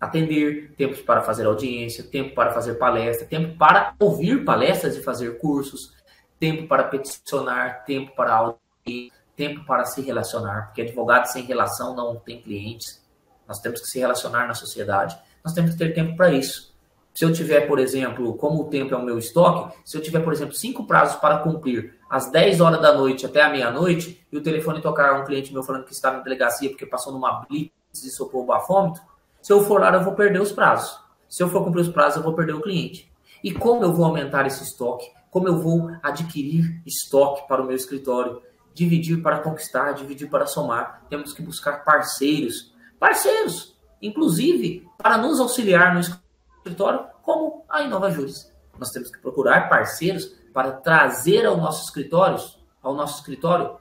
atender, 0.00 0.74
tempo 0.76 1.02
para 1.04 1.22
fazer 1.22 1.46
audiência, 1.46 2.04
tempo 2.04 2.34
para 2.34 2.52
fazer 2.52 2.74
palestra, 2.74 3.26
tempo 3.26 3.56
para 3.56 3.94
ouvir 3.98 4.44
palestras 4.44 4.96
e 4.96 5.02
fazer 5.02 5.38
cursos, 5.38 5.94
tempo 6.38 6.68
para 6.68 6.84
peticionar, 6.84 7.84
tempo 7.84 8.14
para 8.14 8.34
audiência, 8.34 9.12
tempo 9.36 9.64
para 9.64 9.84
se 9.84 10.00
relacionar, 10.00 10.66
porque 10.66 10.82
advogado 10.82 11.26
sem 11.26 11.44
relação 11.44 11.94
não 11.94 12.16
tem 12.16 12.40
clientes. 12.40 13.04
Nós 13.46 13.60
temos 13.60 13.80
que 13.80 13.86
se 13.86 13.98
relacionar 13.98 14.46
na 14.46 14.54
sociedade. 14.54 15.18
Nós 15.44 15.54
temos 15.54 15.72
que 15.72 15.78
ter 15.78 15.94
tempo 15.94 16.16
para 16.16 16.30
isso. 16.30 16.76
Se 17.14 17.24
eu 17.24 17.32
tiver, 17.32 17.62
por 17.62 17.78
exemplo, 17.78 18.34
como 18.34 18.62
o 18.62 18.64
tempo 18.66 18.94
é 18.94 18.96
o 18.96 19.02
meu 19.02 19.18
estoque, 19.18 19.76
se 19.84 19.96
eu 19.96 20.02
tiver, 20.02 20.20
por 20.20 20.32
exemplo, 20.32 20.54
cinco 20.54 20.86
prazos 20.86 21.16
para 21.16 21.38
cumprir 21.38 21.98
às 22.08 22.30
10 22.30 22.60
horas 22.60 22.80
da 22.80 22.92
noite 22.92 23.26
até 23.26 23.42
a 23.42 23.48
meia-noite, 23.48 24.24
e 24.30 24.36
o 24.36 24.42
telefone 24.42 24.80
tocar 24.80 25.20
um 25.20 25.24
cliente 25.24 25.52
meu 25.52 25.64
falando 25.64 25.84
que 25.84 25.92
está 25.92 26.12
na 26.12 26.20
delegacia 26.20 26.68
porque 26.68 26.86
passou 26.86 27.12
numa 27.12 27.44
blitz 27.44 27.72
e 28.04 28.10
socorro 28.10 28.46
bafômetro, 28.46 29.02
se 29.40 29.52
eu 29.52 29.64
for 29.64 29.80
lá, 29.80 29.92
eu 29.92 30.04
vou 30.04 30.14
perder 30.14 30.40
os 30.40 30.52
prazos. 30.52 30.98
Se 31.28 31.42
eu 31.42 31.48
for 31.48 31.64
cumprir 31.64 31.82
os 31.82 31.88
prazos, 31.88 32.16
eu 32.16 32.22
vou 32.22 32.34
perder 32.34 32.54
o 32.54 32.62
cliente. 32.62 33.12
E 33.42 33.52
como 33.52 33.84
eu 33.84 33.92
vou 33.92 34.04
aumentar 34.04 34.46
esse 34.46 34.62
estoque? 34.62 35.10
Como 35.30 35.46
eu 35.46 35.58
vou 35.58 35.90
adquirir 36.02 36.82
estoque 36.86 37.46
para 37.46 37.62
o 37.62 37.66
meu 37.66 37.76
escritório? 37.76 38.42
Dividir 38.74 39.22
para 39.22 39.40
conquistar, 39.40 39.92
dividir 39.92 40.28
para 40.28 40.46
somar. 40.46 41.04
Temos 41.08 41.32
que 41.32 41.42
buscar 41.42 41.84
parceiros. 41.84 42.74
Parceiros, 42.98 43.76
inclusive, 44.00 44.86
para 44.96 45.18
nos 45.18 45.38
auxiliar 45.40 45.94
no 45.94 46.00
escritório, 46.00 47.06
como 47.22 47.64
a 47.68 47.82
Inova 47.82 48.10
Juris. 48.10 48.50
Nós 48.78 48.90
temos 48.90 49.10
que 49.10 49.18
procurar 49.18 49.68
parceiros 49.68 50.26
para 50.52 50.72
trazer 50.72 51.44
ao 51.46 51.56
nosso 51.56 51.84
escritório, 51.84 52.38
ao 52.82 52.94
nosso 52.94 53.18
escritório, 53.18 53.76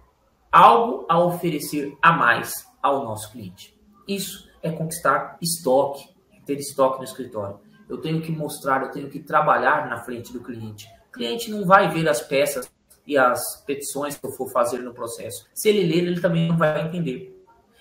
algo 0.52 1.06
a 1.08 1.20
oferecer 1.20 1.98
a 2.02 2.12
mais 2.12 2.54
ao 2.82 3.04
nosso 3.04 3.32
cliente. 3.32 3.78
Isso 4.08 4.47
é 4.62 4.72
conquistar 4.72 5.38
estoque, 5.42 6.10
ter 6.46 6.58
estoque 6.58 7.00
no 7.00 7.04
escritório. 7.04 7.60
Eu 7.90 7.98
tenho 8.00 8.22
que 8.22 8.32
mostrar, 8.32 8.84
eu 8.84 8.92
tenho 8.92 9.10
que 9.10 9.20
trabalhar 9.20 9.90
na 9.90 10.00
frente 10.00 10.34
do 10.34 10.42
cliente. 10.42 10.88
O 11.10 11.12
cliente 11.14 11.50
não 11.50 11.66
vai 11.66 11.90
ver 11.90 12.08
as 12.08 12.22
peças 12.22 12.70
e 13.06 13.18
as 13.18 13.64
petições 13.66 14.18
que 14.18 14.26
eu 14.26 14.32
for 14.32 14.50
fazer 14.52 14.80
no 14.80 14.94
processo. 14.94 15.48
Se 15.54 15.70
ele 15.70 15.84
ler, 15.84 16.06
ele 16.06 16.20
também 16.20 16.50
não 16.50 16.58
vai 16.58 16.86
entender. 16.86 17.34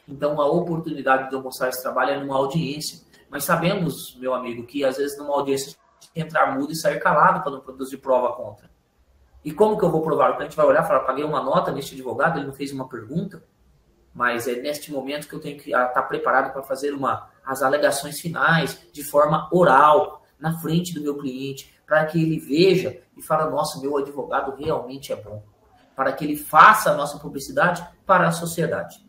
Então, 0.08 0.40
a 0.40 0.46
oportunidade 0.46 1.28
de 1.28 1.34
eu 1.34 1.42
mostrar 1.42 1.68
esse 1.68 1.82
trabalho 1.82 2.10
é 2.10 2.20
numa 2.20 2.36
audiência. 2.36 3.04
Mas 3.28 3.42
sabemos, 3.42 4.16
meu 4.20 4.32
amigo, 4.32 4.64
que 4.64 4.84
às 4.84 4.96
vezes 4.96 5.18
numa 5.18 5.34
audiência 5.34 5.76
entrar 6.14 6.56
mudo 6.56 6.72
e 6.72 6.76
sair 6.76 7.00
calado 7.00 7.42
para 7.42 7.50
não 7.50 7.60
produzir 7.60 7.98
prova 7.98 8.32
contra. 8.34 8.70
E 9.44 9.52
como 9.52 9.76
que 9.76 9.84
eu 9.84 9.90
vou 9.90 10.02
provar? 10.02 10.30
O 10.30 10.36
cliente 10.36 10.56
vai 10.56 10.66
olhar 10.66 10.84
e 10.84 10.86
falar, 10.86 11.00
paguei 11.00 11.24
uma 11.24 11.42
nota 11.42 11.72
neste 11.72 11.94
advogado, 11.94 12.38
ele 12.38 12.46
não 12.46 12.54
fez 12.54 12.72
uma 12.72 12.88
pergunta 12.88 13.42
mas 14.16 14.48
é 14.48 14.54
neste 14.54 14.90
momento 14.90 15.28
que 15.28 15.34
eu 15.34 15.40
tenho 15.40 15.58
que 15.58 15.66
estar 15.66 15.88
tá 15.88 16.02
preparado 16.02 16.50
para 16.50 16.62
fazer 16.62 16.94
uma, 16.94 17.28
as 17.44 17.62
alegações 17.62 18.18
finais 18.18 18.80
de 18.90 19.04
forma 19.04 19.46
oral, 19.52 20.24
na 20.40 20.58
frente 20.58 20.94
do 20.94 21.02
meu 21.02 21.18
cliente, 21.18 21.78
para 21.86 22.06
que 22.06 22.20
ele 22.20 22.38
veja 22.38 22.98
e 23.14 23.20
fale, 23.20 23.50
nossa, 23.50 23.78
meu 23.78 23.94
advogado 23.98 24.56
realmente 24.56 25.12
é 25.12 25.16
bom. 25.16 25.44
Para 25.94 26.12
que 26.12 26.24
ele 26.24 26.34
faça 26.34 26.90
a 26.90 26.94
nossa 26.94 27.18
publicidade 27.18 27.86
para 28.06 28.28
a 28.28 28.32
sociedade. 28.32 29.06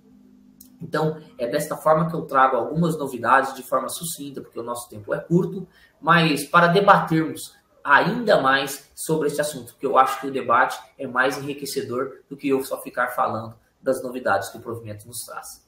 Então, 0.81 1.21
é 1.37 1.47
desta 1.47 1.77
forma 1.77 2.09
que 2.09 2.15
eu 2.15 2.23
trago 2.23 2.57
algumas 2.57 2.97
novidades 2.97 3.55
de 3.55 3.63
forma 3.63 3.87
sucinta, 3.87 4.41
porque 4.41 4.59
o 4.59 4.63
nosso 4.63 4.89
tempo 4.89 5.13
é 5.13 5.19
curto, 5.19 5.65
mas 6.01 6.43
para 6.43 6.67
debatermos 6.67 7.55
ainda 7.81 8.41
mais 8.41 8.91
sobre 8.93 9.29
esse 9.29 9.39
assunto, 9.39 9.71
porque 9.71 9.85
eu 9.85 9.97
acho 9.97 10.19
que 10.19 10.27
o 10.27 10.31
debate 10.31 10.77
é 10.97 11.07
mais 11.07 11.37
enriquecedor 11.37 12.17
do 12.29 12.35
que 12.35 12.49
eu 12.49 12.61
só 12.61 12.81
ficar 12.81 13.07
falando 13.07 13.55
das 13.87 14.03
novidades 14.03 14.49
que 14.49 14.57
o 14.57 14.61
provimento 14.61 15.07
nos 15.07 15.25
traz. 15.25 15.65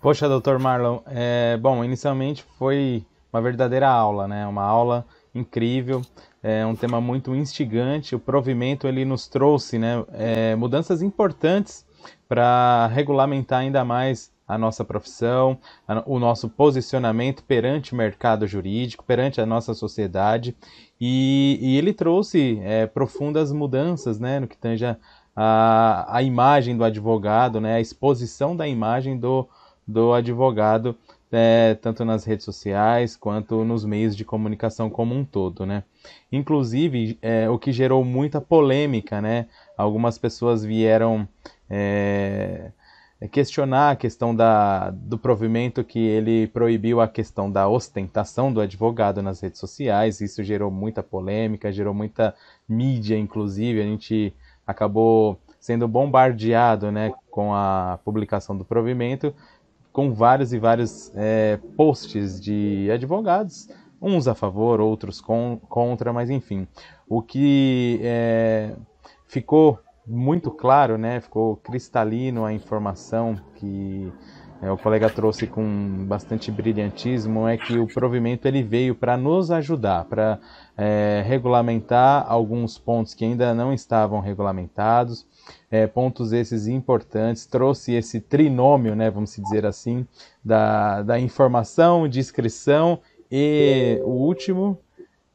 Poxa, 0.00 0.28
doutor 0.28 0.58
Marlon, 0.58 0.98
é, 1.06 1.56
bom, 1.56 1.82
inicialmente 1.82 2.44
foi 2.58 3.06
uma 3.32 3.40
verdadeira 3.40 3.88
aula, 3.88 4.28
né? 4.28 4.46
Uma 4.46 4.62
aula 4.62 5.06
incrível, 5.34 6.02
é 6.42 6.66
um 6.66 6.76
tema 6.76 7.00
muito 7.00 7.34
instigante. 7.34 8.14
O 8.14 8.18
provimento 8.18 8.86
ele 8.86 9.04
nos 9.04 9.26
trouxe, 9.26 9.78
né, 9.78 10.04
é, 10.12 10.54
mudanças 10.54 11.00
importantes 11.02 11.86
para 12.28 12.86
regulamentar 12.88 13.60
ainda 13.60 13.84
mais 13.84 14.30
a 14.46 14.58
nossa 14.58 14.84
profissão, 14.84 15.58
a, 15.88 16.02
o 16.06 16.18
nosso 16.18 16.50
posicionamento 16.50 17.42
perante 17.44 17.94
o 17.94 17.96
mercado 17.96 18.46
jurídico, 18.46 19.04
perante 19.04 19.40
a 19.40 19.46
nossa 19.46 19.72
sociedade, 19.72 20.54
e, 21.00 21.58
e 21.60 21.78
ele 21.78 21.94
trouxe 21.94 22.60
é, 22.62 22.86
profundas 22.86 23.50
mudanças, 23.52 24.20
né, 24.20 24.38
no 24.38 24.46
que 24.46 24.56
tange 24.56 24.84
a, 24.84 24.96
a, 25.34 26.06
a 26.08 26.22
imagem 26.22 26.76
do 26.76 26.84
advogado, 26.84 27.60
né, 27.60 27.74
a 27.74 27.80
exposição 27.80 28.56
da 28.56 28.68
imagem 28.68 29.18
do, 29.18 29.48
do 29.86 30.12
advogado, 30.12 30.96
é, 31.32 31.74
tanto 31.74 32.04
nas 32.04 32.24
redes 32.24 32.44
sociais 32.44 33.16
quanto 33.16 33.64
nos 33.64 33.84
meios 33.84 34.14
de 34.14 34.24
comunicação 34.24 34.88
como 34.88 35.14
um 35.14 35.24
todo. 35.24 35.66
Né? 35.66 35.82
Inclusive, 36.30 37.18
é, 37.20 37.50
o 37.50 37.58
que 37.58 37.72
gerou 37.72 38.04
muita 38.04 38.40
polêmica, 38.40 39.20
né? 39.20 39.46
algumas 39.76 40.16
pessoas 40.16 40.64
vieram 40.64 41.28
é, 41.68 42.70
questionar 43.32 43.90
a 43.90 43.96
questão 43.96 44.34
da, 44.34 44.90
do 44.90 45.18
provimento 45.18 45.82
que 45.82 45.98
ele 45.98 46.46
proibiu 46.46 47.00
a 47.00 47.08
questão 47.08 47.50
da 47.50 47.68
ostentação 47.68 48.52
do 48.52 48.60
advogado 48.60 49.20
nas 49.20 49.40
redes 49.40 49.58
sociais. 49.58 50.20
Isso 50.20 50.44
gerou 50.44 50.70
muita 50.70 51.02
polêmica, 51.02 51.72
gerou 51.72 51.94
muita 51.94 52.34
mídia, 52.68 53.18
inclusive. 53.18 53.80
A 53.80 53.84
gente 53.84 54.32
acabou 54.66 55.38
sendo 55.58 55.88
bombardeado 55.88 56.92
né, 56.92 57.12
com 57.30 57.54
a 57.54 57.98
publicação 58.04 58.56
do 58.56 58.64
provimento, 58.64 59.34
com 59.92 60.12
vários 60.12 60.52
e 60.52 60.58
vários 60.58 61.10
é, 61.14 61.58
posts 61.76 62.40
de 62.40 62.90
advogados, 62.90 63.68
uns 64.00 64.28
a 64.28 64.34
favor, 64.34 64.80
outros 64.80 65.20
com, 65.20 65.58
contra, 65.68 66.12
mas 66.12 66.28
enfim. 66.28 66.66
O 67.08 67.22
que 67.22 68.00
é, 68.02 68.74
ficou 69.26 69.78
muito 70.06 70.50
claro, 70.50 70.98
né, 70.98 71.20
ficou 71.20 71.56
cristalino 71.56 72.44
a 72.44 72.52
informação 72.52 73.40
que 73.54 74.12
é, 74.64 74.70
o 74.70 74.78
colega 74.78 75.10
trouxe 75.10 75.46
com 75.46 76.06
bastante 76.06 76.50
brilhantismo 76.50 77.46
é 77.46 77.58
que 77.58 77.78
o 77.78 77.86
provimento 77.86 78.48
ele 78.48 78.62
veio 78.62 78.94
para 78.94 79.14
nos 79.14 79.50
ajudar, 79.50 80.06
para 80.06 80.38
é, 80.74 81.22
regulamentar 81.26 82.24
alguns 82.26 82.78
pontos 82.78 83.12
que 83.12 83.26
ainda 83.26 83.52
não 83.52 83.74
estavam 83.74 84.20
regulamentados, 84.20 85.26
é, 85.70 85.86
pontos 85.86 86.32
esses 86.32 86.66
importantes, 86.66 87.44
trouxe 87.44 87.92
esse 87.92 88.20
trinômio, 88.20 88.96
né, 88.96 89.10
vamos 89.10 89.36
dizer 89.36 89.66
assim, 89.66 90.06
da, 90.42 91.02
da 91.02 91.20
informação, 91.20 92.08
descrição 92.08 93.00
e 93.30 94.00
o 94.02 94.12
último, 94.12 94.78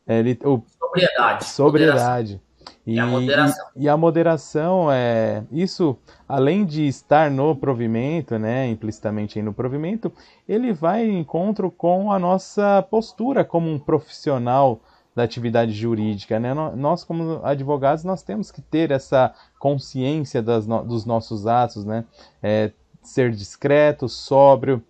é, 0.08 0.22
o, 0.44 0.64
sobriedade. 0.80 1.46
sobriedade. 1.46 2.42
E, 2.86 2.96
e, 2.96 3.00
a 3.00 3.06
moderação. 3.06 3.68
E, 3.76 3.84
e, 3.84 3.90
a 3.90 3.98
moderação 3.98 4.92
é 4.92 5.44
isso, 5.52 5.98
além 6.28 6.66
de 6.66 6.88
estar 6.88 7.30
no 7.30 7.56
provimento, 7.56 8.38
né, 8.38 8.68
implicitamente 8.68 9.42
no 9.42 9.54
provimento, 9.54 10.12
ele 10.48 10.74
vai 10.74 11.06
em 11.06 11.20
encontro 11.20 11.70
com 11.72 12.12
a 12.12 12.20
nossa 12.20 12.82
postura 12.90 13.44
como 13.46 13.70
um 13.70 13.80
profissional 13.80 14.82
da 15.16 15.24
atividade 15.24 15.74
jurídica. 15.74 16.40
Né? 16.40 16.54
Nós, 16.54 17.04
como 17.04 17.42
advogados, 17.44 18.04
nós 18.04 18.24
temos 18.24 18.52
que 18.52 18.62
ter 18.62 18.92
essa 18.92 19.34
consciência 19.60 20.42
das 20.42 20.66
no, 20.66 20.84
dos 20.84 21.06
nossos 21.06 21.46
atos, 21.46 21.84
né? 21.84 22.06
É, 22.42 22.72
ser 23.02 23.32
discreto, 23.32 24.08
sóbrio 24.08 24.84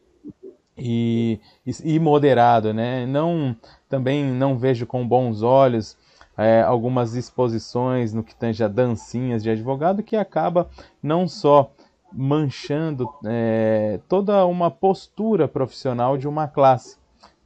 e, 0.77 1.39
e, 1.65 1.95
e, 1.95 1.99
moderado. 1.99 2.73
Né? 2.73 3.05
Não, 3.05 3.55
também 3.87 4.23
não 4.23 4.57
vejo 4.57 4.85
com 4.85 5.07
bons 5.07 5.41
olhos 5.41 5.97
é, 6.39 6.61
algumas 6.61 7.15
exposições 7.15 8.13
no 8.13 8.23
que 8.23 8.33
tange 8.33 8.63
a 8.63 8.67
dancinhas 8.69 9.43
de 9.43 9.49
advogado 9.49 10.01
que 10.01 10.15
acaba 10.15 10.69
não 11.03 11.27
só 11.27 11.73
manchando 12.13 13.09
é, 13.25 13.99
toda 14.07 14.45
uma 14.45 14.71
postura 14.71 15.49
profissional 15.49 16.17
de 16.17 16.29
uma 16.29 16.47
classe, 16.47 16.97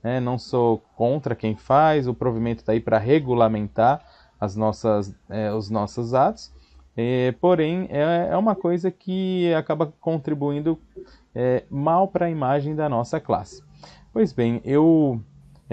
né? 0.03 0.19
Não 0.19 0.37
sou 0.37 0.77
contra 0.95 1.35
quem 1.35 1.55
faz, 1.55 2.07
o 2.07 2.13
provimento 2.13 2.59
está 2.59 2.73
aí 2.73 2.79
para 2.79 2.99
regulamentar 2.99 4.05
as 4.39 4.55
nossas, 4.55 5.11
é, 5.27 5.51
os 5.51 5.71
nossos 5.71 6.13
atos, 6.13 6.53
é, 6.95 7.31
porém 7.41 7.87
é, 7.89 8.27
é, 8.29 8.37
uma 8.37 8.53
coisa 8.53 8.91
que 8.91 9.51
acaba 9.55 9.91
contribuindo 9.99 10.79
é, 11.33 11.63
mal 11.67 12.07
para 12.07 12.27
a 12.27 12.29
imagem 12.29 12.75
da 12.75 12.87
nossa 12.87 13.19
classe. 13.19 13.63
Pois 14.13 14.31
bem, 14.31 14.61
eu 14.63 15.19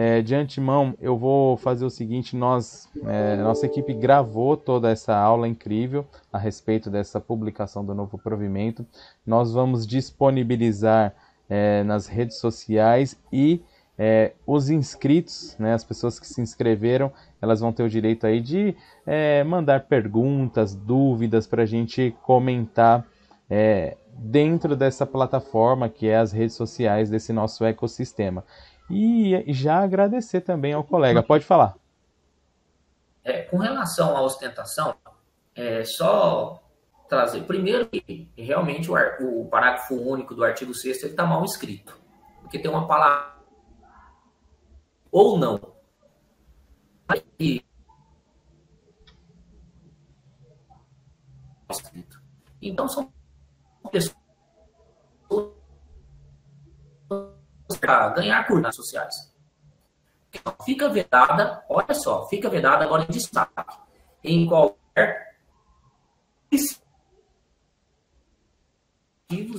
é, 0.01 0.23
de 0.23 0.35
antemão 0.35 0.95
eu 0.99 1.15
vou 1.15 1.59
fazer 1.59 1.85
o 1.85 1.91
seguinte: 1.91 2.35
nós, 2.35 2.89
é, 3.05 3.37
nossa 3.37 3.67
equipe 3.67 3.93
gravou 3.93 4.57
toda 4.57 4.91
essa 4.91 5.15
aula 5.15 5.47
incrível 5.47 6.07
a 6.33 6.39
respeito 6.39 6.89
dessa 6.89 7.21
publicação 7.21 7.85
do 7.85 7.95
novo 7.95 8.17
provimento. 8.17 8.87
Nós 9.27 9.53
vamos 9.53 9.87
disponibilizar 9.87 11.15
é, 11.51 11.83
nas 11.83 12.07
redes 12.07 12.39
sociais 12.39 13.15
e 13.31 13.61
é, 13.99 14.33
os 14.47 14.71
inscritos, 14.71 15.55
né, 15.59 15.75
as 15.75 15.85
pessoas 15.85 16.19
que 16.19 16.27
se 16.27 16.41
inscreveram, 16.41 17.13
elas 17.43 17.61
vão 17.61 17.71
ter 17.71 17.83
o 17.83 17.89
direito 17.91 18.27
aí 18.27 18.41
de 18.41 18.75
é, 19.07 19.45
mandar 19.45 19.81
perguntas, 19.81 20.75
dúvidas 20.75 21.47
para 21.47 21.65
a 21.65 21.67
gente 21.67 22.17
comentar 22.23 23.07
é, 23.51 23.99
dentro 24.17 24.75
dessa 24.75 25.05
plataforma 25.05 25.91
que 25.91 26.09
é 26.09 26.17
as 26.17 26.33
redes 26.33 26.57
sociais 26.57 27.11
desse 27.11 27.35
nosso 27.35 27.67
ecossistema. 27.67 28.43
E 28.91 29.45
já 29.53 29.79
agradecer 29.79 30.41
também 30.41 30.73
ao 30.73 30.83
colega. 30.83 31.23
Pode 31.23 31.45
falar. 31.45 31.77
É, 33.23 33.43
com 33.43 33.59
relação 33.59 34.17
à 34.17 34.23
ostentação, 34.23 34.95
é 35.55 35.85
só 35.85 36.61
trazer. 37.09 37.43
Primeiro, 37.43 37.87
que 37.87 38.29
realmente 38.37 38.91
o, 38.91 38.95
o 39.43 39.49
parágrafo 39.49 39.95
único 39.95 40.35
do 40.35 40.43
artigo 40.43 40.75
6 40.75 41.05
está 41.05 41.25
mal 41.25 41.45
escrito. 41.45 41.99
Porque 42.41 42.59
tem 42.59 42.71
uma 42.71 42.87
palavra 42.87 43.37
ou 45.11 45.39
não. 45.39 45.61
Aí, 47.09 47.65
então 52.63 52.89
são 52.89 53.13
pessoas 53.91 54.20
para 57.77 58.09
ganhar 58.11 58.47
curvas 58.47 58.75
sociais. 58.77 59.15
Então, 60.33 60.55
fica 60.65 60.89
vedada, 60.89 61.65
olha 61.69 61.95
só, 61.95 62.29
fica 62.29 62.49
vedada 62.49 62.85
agora 62.85 63.05
em 63.05 63.13
destaque, 63.13 63.77
em 64.23 64.47
qualquer 64.47 65.31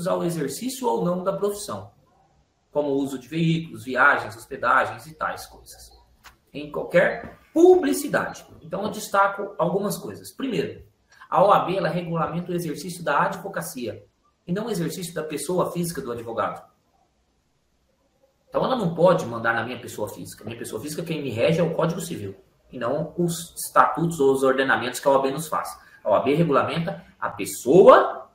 ao 0.07 0.23
exercício 0.23 0.87
ou 0.87 1.03
não 1.03 1.23
da 1.23 1.33
profissão, 1.33 1.91
como 2.71 2.89
o 2.89 2.97
uso 2.97 3.17
de 3.17 3.27
veículos, 3.27 3.83
viagens, 3.83 4.35
hospedagens 4.35 5.05
e 5.07 5.13
tais 5.13 5.45
coisas. 5.45 5.91
Em 6.53 6.71
qualquer 6.71 7.37
publicidade. 7.53 8.45
Então, 8.61 8.83
eu 8.83 8.89
destaco 8.89 9.55
algumas 9.57 9.97
coisas. 9.97 10.33
Primeiro, 10.33 10.83
a 11.29 11.43
OAB 11.43 11.75
ela 11.77 11.89
regulamenta 11.89 12.51
o 12.51 12.55
exercício 12.55 13.03
da 13.03 13.23
advocacia 13.23 14.05
e 14.45 14.51
não 14.51 14.65
o 14.65 14.69
exercício 14.69 15.13
da 15.13 15.23
pessoa 15.23 15.71
física 15.71 16.01
do 16.01 16.11
advogado. 16.11 16.70
Então, 18.51 18.65
ela 18.65 18.75
não 18.75 18.93
pode 18.93 19.25
mandar 19.25 19.53
na 19.53 19.63
minha 19.63 19.79
pessoa 19.79 20.09
física. 20.09 20.43
Minha 20.43 20.57
pessoa 20.57 20.81
física, 20.81 21.01
quem 21.01 21.23
me 21.23 21.29
rege 21.29 21.61
é 21.61 21.63
o 21.63 21.73
Código 21.73 22.01
Civil 22.01 22.35
e 22.69 22.77
não 22.77 23.13
os 23.17 23.55
estatutos 23.55 24.19
ou 24.19 24.33
os 24.33 24.43
ordenamentos 24.43 24.99
que 24.99 25.07
a 25.07 25.11
OAB 25.11 25.31
nos 25.31 25.47
faz. 25.47 25.69
A 26.03 26.11
OAB 26.11 26.35
regulamenta 26.35 27.01
a 27.17 27.29
pessoa 27.29 28.29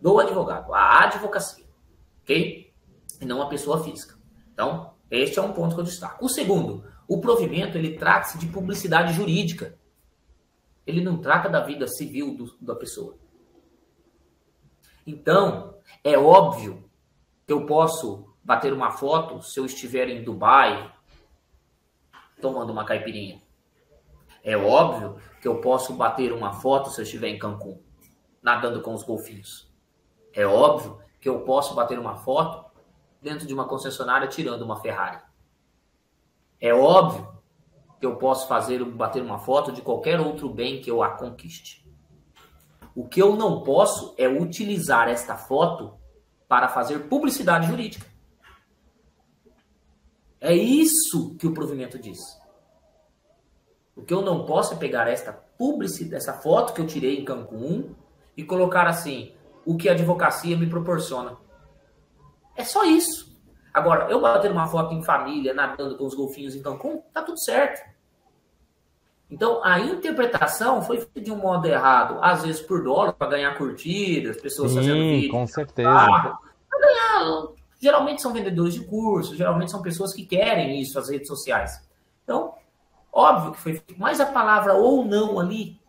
do 0.00 0.18
advogado, 0.18 0.74
a 0.74 1.04
advocacia, 1.04 1.64
ok? 2.22 2.74
E 3.20 3.24
não 3.24 3.40
a 3.40 3.48
pessoa 3.48 3.84
física. 3.84 4.16
Então, 4.52 4.94
este 5.12 5.38
é 5.38 5.42
um 5.42 5.52
ponto 5.52 5.76
que 5.76 5.80
eu 5.80 5.84
destaco. 5.84 6.24
O 6.24 6.28
segundo, 6.28 6.84
o 7.06 7.20
provimento, 7.20 7.78
ele 7.78 7.96
trata-se 7.96 8.36
de 8.36 8.48
publicidade 8.48 9.12
jurídica. 9.12 9.78
Ele 10.84 11.00
não 11.00 11.18
trata 11.18 11.48
da 11.48 11.60
vida 11.60 11.86
civil 11.86 12.36
do, 12.36 12.56
da 12.60 12.74
pessoa. 12.74 13.16
Então, 15.06 15.76
é 16.02 16.18
óbvio 16.18 16.90
que 17.46 17.52
eu 17.52 17.64
posso 17.64 18.25
bater 18.46 18.72
uma 18.72 18.92
foto 18.92 19.42
se 19.42 19.58
eu 19.58 19.66
estiver 19.66 20.08
em 20.08 20.22
Dubai 20.22 20.94
tomando 22.40 22.70
uma 22.70 22.84
caipirinha. 22.84 23.42
É 24.40 24.56
óbvio 24.56 25.16
que 25.42 25.48
eu 25.48 25.60
posso 25.60 25.94
bater 25.94 26.32
uma 26.32 26.52
foto 26.52 26.88
se 26.90 27.00
eu 27.00 27.02
estiver 27.02 27.26
em 27.26 27.40
Cancún 27.40 27.82
nadando 28.40 28.80
com 28.80 28.94
os 28.94 29.02
golfinhos. 29.02 29.68
É 30.32 30.46
óbvio 30.46 31.00
que 31.20 31.28
eu 31.28 31.40
posso 31.40 31.74
bater 31.74 31.98
uma 31.98 32.14
foto 32.14 32.70
dentro 33.20 33.48
de 33.48 33.52
uma 33.52 33.66
concessionária 33.66 34.28
tirando 34.28 34.62
uma 34.62 34.80
Ferrari. 34.80 35.18
É 36.60 36.72
óbvio 36.72 37.26
que 37.98 38.06
eu 38.06 38.14
posso 38.14 38.46
fazer 38.46 38.84
bater 38.84 39.24
uma 39.24 39.40
foto 39.40 39.72
de 39.72 39.82
qualquer 39.82 40.20
outro 40.20 40.48
bem 40.48 40.80
que 40.80 40.88
eu 40.88 41.02
a 41.02 41.10
conquiste. 41.10 41.84
O 42.94 43.08
que 43.08 43.20
eu 43.20 43.34
não 43.34 43.64
posso 43.64 44.14
é 44.16 44.28
utilizar 44.28 45.08
esta 45.08 45.34
foto 45.34 45.98
para 46.46 46.68
fazer 46.68 47.08
publicidade 47.08 47.66
jurídica. 47.66 48.15
É 50.40 50.54
isso 50.54 51.34
que 51.36 51.46
o 51.46 51.54
provimento 51.54 51.98
diz. 51.98 52.20
O 53.94 54.02
que 54.02 54.12
eu 54.12 54.20
não 54.20 54.44
posso 54.44 54.74
é 54.74 54.76
pegar 54.76 55.08
esta 55.08 55.32
publicidade, 55.32 56.16
essa 56.16 56.34
foto 56.34 56.74
que 56.74 56.80
eu 56.80 56.86
tirei 56.86 57.18
em 57.18 57.24
Cancún 57.24 57.94
e 58.36 58.44
colocar 58.44 58.86
assim: 58.86 59.32
o 59.64 59.76
que 59.76 59.88
a 59.88 59.92
advocacia 59.92 60.56
me 60.56 60.68
proporciona. 60.68 61.36
É 62.54 62.64
só 62.64 62.84
isso. 62.84 63.34
Agora, 63.72 64.10
eu 64.10 64.20
bater 64.20 64.50
uma 64.50 64.66
foto 64.66 64.94
em 64.94 65.02
família, 65.02 65.52
nadando 65.52 65.96
com 65.96 66.04
os 66.06 66.14
golfinhos 66.14 66.54
em 66.54 66.62
Cancún, 66.62 67.02
tá 67.12 67.22
tudo 67.22 67.38
certo. 67.38 67.96
Então, 69.30 69.62
a 69.64 69.80
interpretação 69.80 70.80
foi 70.82 70.98
feita 70.98 71.20
de 71.20 71.32
um 71.32 71.36
modo 71.36 71.66
errado, 71.66 72.18
às 72.22 72.44
vezes 72.44 72.62
por 72.62 72.82
dólar, 72.82 73.12
para 73.12 73.30
ganhar 73.30 73.58
curtidas, 73.58 74.40
pessoas 74.40 74.70
Sim, 74.70 74.76
fazendo 74.76 75.00
vídeo. 75.00 75.30
com 75.30 75.46
certeza. 75.46 75.90
Para 75.90 76.80
ganhar. 76.80 77.55
Geralmente 77.78 78.22
são 78.22 78.32
vendedores 78.32 78.74
de 78.74 78.84
cursos, 78.84 79.36
geralmente 79.36 79.70
são 79.70 79.82
pessoas 79.82 80.12
que 80.12 80.24
querem 80.24 80.80
isso, 80.80 80.98
as 80.98 81.08
redes 81.08 81.28
sociais. 81.28 81.86
Então, 82.24 82.54
óbvio 83.12 83.52
que 83.52 83.60
foi 83.60 83.72
feito, 83.74 83.94
mas 83.98 84.20
a 84.20 84.26
palavra 84.26 84.74
ou 84.74 85.04
não 85.04 85.38
ali 85.38 85.80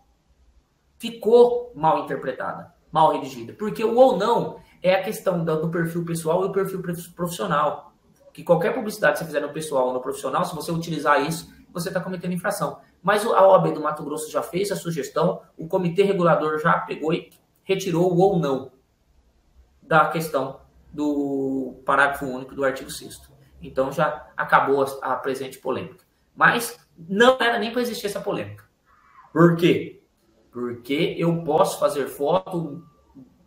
ficou 0.97 1.71
mal 1.76 2.04
interpretada 2.04 2.78
mal 2.91 3.12
redigida. 3.12 3.54
Porque 3.54 3.84
o 3.84 3.95
ou 3.95 4.17
não 4.17 4.60
é 4.82 4.95
a 4.95 5.04
questão 5.04 5.43
do 5.43 5.69
perfil 5.69 6.06
pessoal 6.06 6.43
e 6.43 6.47
o 6.47 6.52
perfil 6.52 6.82
profissional. 7.15 7.93
Que 8.34 8.43
qualquer 8.43 8.73
publicidade 8.73 9.13
que 9.13 9.19
você 9.19 9.26
fizer 9.26 9.39
no 9.39 9.54
pessoal 9.54 9.88
ou 9.88 9.93
no 9.93 10.02
profissional, 10.02 10.45
se 10.45 10.56
você 10.56 10.71
utilizar 10.71 11.21
isso, 11.21 11.52
você 11.71 11.89
está 11.89 12.00
cometendo 12.00 12.34
infração. 12.34 12.80
Mas 13.02 13.26
a 13.26 13.47
OAB 13.47 13.73
do 13.73 13.82
Mato 13.82 14.04
Grosso 14.04 14.32
já 14.32 14.41
fez 14.41 14.71
a 14.71 14.76
sugestão, 14.76 15.41
o 15.58 15.67
comitê 15.67 16.04
regulador 16.04 16.60
já 16.60 16.80
pegou 16.80 17.13
e 17.13 17.30
retirou 17.63 18.12
o 18.12 18.19
ou 18.19 18.39
não 18.39 18.71
da 19.82 20.08
questão 20.08 20.60
do 20.97 21.79
parágrafo 21.86 22.25
único 22.25 22.55
do 22.55 22.65
artigo 22.65 22.89
6 22.89 23.21
Então 23.62 23.91
já 23.91 24.27
acabou 24.36 24.83
a, 24.83 25.13
a 25.13 25.15
presente 25.15 25.60
polêmica. 25.60 26.03
Mas 26.36 26.79
não 26.97 27.38
era 27.39 27.60
nem 27.60 27.71
para 27.71 27.83
existir 27.83 28.07
essa 28.07 28.19
polêmica. 28.19 28.65
Por 29.31 29.55
quê? 29.55 30.01
Porque 30.51 31.13
eu 31.15 31.43
posso 31.43 31.79
fazer 31.79 32.07
foto 32.07 32.83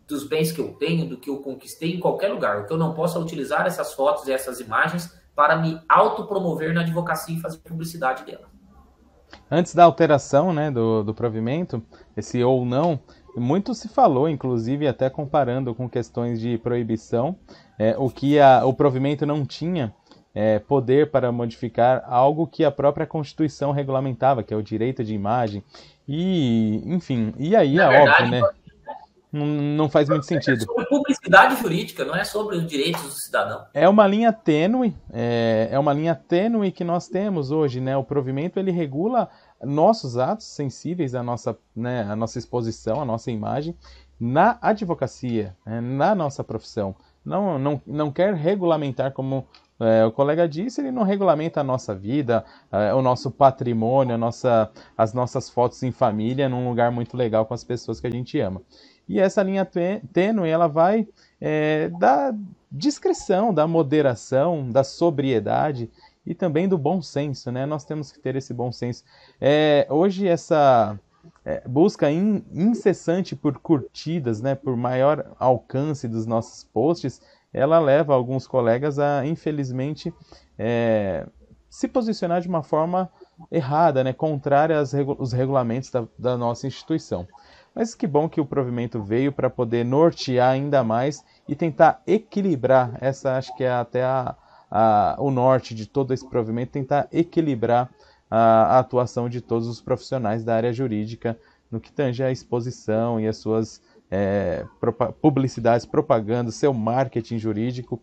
dos 0.07 0.25
bens 0.25 0.53
que 0.53 0.61
eu 0.61 0.73
tenho, 0.75 1.09
do 1.09 1.17
que 1.17 1.29
eu 1.29 1.41
conquistei 1.41 1.93
em 1.93 1.99
qualquer 1.99 2.29
lugar. 2.29 2.61
O 2.61 2.65
que 2.65 2.71
eu 2.71 2.77
não 2.77 2.93
posso 2.93 3.17
é 3.17 3.21
utilizar 3.21 3.67
essas 3.67 3.93
fotos 3.93 4.25
e 4.27 4.31
essas 4.31 4.61
imagens 4.61 5.13
para 5.35 5.57
me 5.57 5.81
autopromover 5.89 6.73
na 6.73 6.81
advocacia 6.81 7.35
e 7.35 7.41
fazer 7.41 7.57
publicidade 7.57 8.23
dela. 8.23 8.49
Antes 9.49 9.75
da 9.75 9.83
alteração 9.83 10.53
né, 10.53 10.71
do, 10.71 11.03
do 11.03 11.13
provimento, 11.13 11.83
esse 12.15 12.41
ou 12.41 12.65
não, 12.65 12.99
muito 13.35 13.73
se 13.73 13.87
falou, 13.87 14.27
inclusive 14.29 14.87
até 14.87 15.09
comparando 15.09 15.73
com 15.73 15.89
questões 15.89 16.39
de 16.39 16.57
proibição, 16.57 17.35
é, 17.77 17.95
o 17.97 18.09
que 18.09 18.39
a, 18.39 18.65
o 18.65 18.73
provimento 18.73 19.25
não 19.25 19.45
tinha 19.45 19.93
é, 20.33 20.59
poder 20.59 21.11
para 21.11 21.31
modificar 21.31 22.03
algo 22.07 22.47
que 22.47 22.63
a 22.63 22.71
própria 22.71 23.05
Constituição 23.05 23.71
regulamentava, 23.71 24.43
que 24.43 24.53
é 24.53 24.57
o 24.57 24.63
direito 24.63 25.03
de 25.03 25.13
imagem 25.13 25.63
e, 26.07 26.81
enfim, 26.85 27.33
e 27.37 27.55
aí 27.55 27.75
Na 27.75 27.85
é 27.85 27.97
verdade, 27.97 28.23
óbvio, 28.23 28.41
né? 28.41 28.49
Não, 29.31 29.45
não 29.45 29.89
faz 29.89 30.09
muito 30.09 30.25
sentido. 30.25 30.63
É 30.63 30.65
sobre 30.65 30.85
publicidade 30.87 31.55
jurídica, 31.61 32.03
não 32.03 32.13
é 32.13 32.25
sobre 32.25 32.57
os 32.57 32.67
direitos 32.67 33.01
do 33.01 33.11
cidadão. 33.11 33.65
É 33.73 33.87
uma 33.87 34.05
linha 34.05 34.33
tênue, 34.33 34.93
é, 35.11 35.69
é 35.71 35.79
uma 35.79 35.93
linha 35.93 36.13
tênue 36.13 36.71
que 36.71 36.83
nós 36.83 37.07
temos 37.07 37.49
hoje, 37.49 37.79
né? 37.79 37.95
O 37.95 38.03
provimento 38.03 38.59
ele 38.59 38.71
regula 38.71 39.29
nossos 39.63 40.17
atos 40.17 40.47
sensíveis 40.47 41.15
à 41.15 41.23
nossa, 41.23 41.57
né, 41.75 42.03
à 42.03 42.15
nossa 42.15 42.39
exposição, 42.39 43.01
à 43.01 43.05
nossa 43.05 43.31
imagem 43.31 43.75
na 44.19 44.59
advocacia, 44.61 45.55
né, 45.65 45.81
na 45.81 46.13
nossa 46.13 46.43
profissão. 46.43 46.95
Não, 47.25 47.57
não, 47.57 47.81
não 47.85 48.11
quer 48.11 48.35
regulamentar 48.35 49.11
como 49.11 49.47
é, 49.79 50.05
o 50.05 50.11
colega 50.11 50.47
disse, 50.47 50.79
ele 50.79 50.91
não 50.91 51.01
regulamenta 51.01 51.59
a 51.59 51.63
nossa 51.63 51.95
vida, 51.95 52.45
é, 52.71 52.93
o 52.93 53.01
nosso 53.01 53.31
patrimônio, 53.31 54.13
a 54.13 54.17
nossa, 54.17 54.69
as 54.95 55.11
nossas 55.11 55.49
fotos 55.49 55.81
em 55.81 55.91
família 55.91 56.47
num 56.47 56.69
lugar 56.69 56.91
muito 56.91 57.17
legal 57.17 57.47
com 57.47 57.55
as 57.55 57.63
pessoas 57.63 57.99
que 57.99 58.05
a 58.05 58.11
gente 58.11 58.39
ama. 58.39 58.61
E 59.09 59.19
essa 59.19 59.41
linha 59.41 59.67
tênue, 60.13 60.47
ela 60.47 60.67
vai 60.67 61.07
é, 61.39 61.89
da 61.89 62.31
discrição, 62.71 63.51
da 63.51 63.67
moderação, 63.67 64.69
da 64.69 64.83
sobriedade 64.83 65.89
e 66.25 66.35
também 66.35 66.67
do 66.67 66.77
bom 66.77 67.01
senso, 67.01 67.51
né? 67.51 67.65
Nós 67.65 67.83
temos 67.83 68.11
que 68.11 68.19
ter 68.19 68.35
esse 68.35 68.53
bom 68.53 68.71
senso. 68.71 69.03
É, 69.39 69.87
hoje 69.89 70.27
essa 70.27 70.99
é, 71.43 71.67
busca 71.67 72.09
in, 72.11 72.43
incessante 72.51 73.35
por 73.35 73.57
curtidas, 73.59 74.41
né, 74.41 74.55
por 74.55 74.75
maior 74.75 75.35
alcance 75.39 76.07
dos 76.07 76.25
nossos 76.25 76.63
posts, 76.63 77.21
ela 77.53 77.79
leva 77.79 78.13
alguns 78.13 78.47
colegas 78.47 78.97
a, 78.97 79.25
infelizmente, 79.25 80.13
é, 80.57 81.27
se 81.69 81.87
posicionar 81.87 82.41
de 82.41 82.47
uma 82.47 82.63
forma 82.63 83.09
errada, 83.51 84.03
né, 84.03 84.13
contrária 84.13 84.77
aos 84.77 84.91
regu 84.91 85.17
regulamentos 85.25 85.89
da, 85.89 86.05
da, 86.17 86.37
nossa 86.37 86.67
instituição. 86.67 87.27
Mas 87.73 87.95
que 87.95 88.05
bom 88.05 88.27
que 88.27 88.41
o 88.41 88.45
provimento 88.45 89.01
veio 89.01 89.31
para 89.31 89.49
poder 89.49 89.85
nortear 89.85 90.51
ainda 90.51 90.83
mais 90.83 91.23
e 91.47 91.55
tentar 91.55 92.01
equilibrar, 92.05 92.97
essa 92.99 93.37
acho 93.37 93.55
que 93.55 93.63
é 93.63 93.71
até 93.71 94.03
a, 94.03 94.35
a, 94.71 95.17
o 95.19 95.29
norte 95.29 95.75
de 95.75 95.85
todo 95.85 96.13
esse 96.13 96.25
provimento, 96.27 96.71
tentar 96.71 97.09
equilibrar 97.11 97.91
a, 98.29 98.77
a 98.77 98.79
atuação 98.79 99.27
de 99.27 99.41
todos 99.41 99.67
os 99.67 99.81
profissionais 99.81 100.45
da 100.45 100.55
área 100.55 100.71
jurídica 100.71 101.37
no 101.69 101.79
que 101.79 101.91
tange 101.91 102.23
a 102.23 102.31
exposição 102.31 103.19
e 103.19 103.27
as 103.27 103.37
suas 103.37 103.81
é, 104.09 104.65
publicidades, 105.21 105.85
propaganda, 105.85 106.51
seu 106.51 106.73
marketing 106.73 107.37
jurídico 107.37 108.01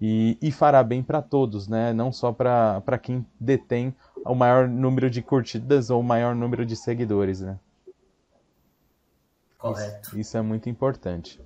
e, 0.00 0.36
e 0.40 0.50
fará 0.50 0.82
bem 0.82 1.02
para 1.02 1.22
todos, 1.22 1.68
né? 1.68 1.92
não 1.92 2.12
só 2.12 2.32
para 2.32 2.98
quem 3.00 3.26
detém 3.38 3.94
o 4.24 4.34
maior 4.34 4.68
número 4.68 5.08
de 5.08 5.22
curtidas 5.22 5.90
ou 5.90 6.00
o 6.00 6.04
maior 6.04 6.34
número 6.34 6.66
de 6.66 6.76
seguidores. 6.76 7.40
Né? 7.40 7.58
Correto. 9.58 10.08
Isso, 10.08 10.18
isso 10.18 10.36
é 10.36 10.42
muito 10.42 10.68
importante. 10.68 11.40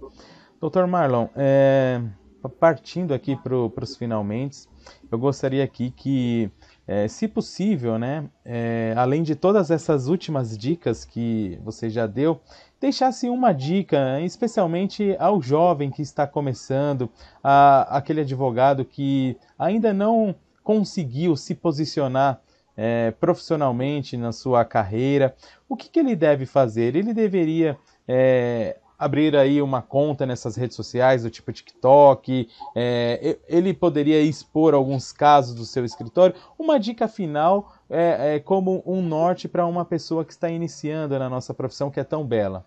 Doutor 0.61 0.87
Marlon, 0.87 1.29
é, 1.37 2.03
partindo 2.49 3.13
aqui 3.13 3.37
para 3.37 3.85
os 3.85 3.97
finalmente, 3.97 4.67
eu 5.11 5.19
gostaria 5.19 5.63
aqui 5.63 5.91
que, 5.91 6.51
é, 6.87 7.07
se 7.09 7.29
possível, 7.29 7.99
né, 7.99 8.29
é, 8.45 8.95
além 8.97 9.23
de 9.23 9.35
todas 9.35 9.71
essas 9.71 10.07
últimas 10.07 10.57
dicas 10.57 11.05
que 11.05 11.59
você 11.63 11.91
já 11.91 12.07
deu, 12.07 12.41
deixasse 12.81 13.29
uma 13.29 13.53
dica, 13.53 14.21
especialmente 14.21 15.15
ao 15.19 15.43
jovem 15.43 15.91
que 15.91 16.03
está 16.03 16.27
começando, 16.27 17.11
a, 17.43 17.97
aquele 17.97 18.23
advogado 18.23 18.85
que 18.85 19.37
ainda 19.59 19.93
não 19.93 20.35
conseguiu 20.63 21.37
se 21.37 21.55
posicionar 21.55 22.41
é, 22.77 23.11
profissionalmente 23.11 24.17
na 24.17 24.33
sua 24.33 24.65
carreira, 24.65 25.35
o 25.69 25.77
que, 25.77 25.89
que 25.89 26.01
ele 26.01 26.17
deve 26.17 26.47
fazer? 26.47 26.97
Ele 26.97 27.13
deveria 27.13 27.77
é, 28.09 28.79
abrir 29.01 29.35
aí 29.35 29.63
uma 29.63 29.81
conta 29.81 30.27
nessas 30.27 30.57
redes 30.57 30.77
sociais 30.77 31.23
do 31.23 31.31
tipo 31.31 31.51
TikTok, 31.51 32.47
é, 32.77 33.39
ele 33.49 33.73
poderia 33.73 34.21
expor 34.21 34.75
alguns 34.75 35.11
casos 35.11 35.55
do 35.55 35.65
seu 35.65 35.87
escritório. 35.87 36.37
Uma 36.59 36.79
dica 36.79 37.09
final 37.09 37.75
é, 37.89 38.35
é 38.35 38.39
como 38.39 38.83
um 38.85 39.01
norte 39.01 39.49
para 39.49 39.65
uma 39.65 39.87
pessoa 39.87 40.23
que 40.23 40.33
está 40.33 40.51
iniciando 40.51 41.19
na 41.19 41.31
nossa 41.31 41.55
profissão 41.55 41.91
que 41.91 41.99
é 41.99 42.05
tão 42.05 42.27
bela. 42.27 42.63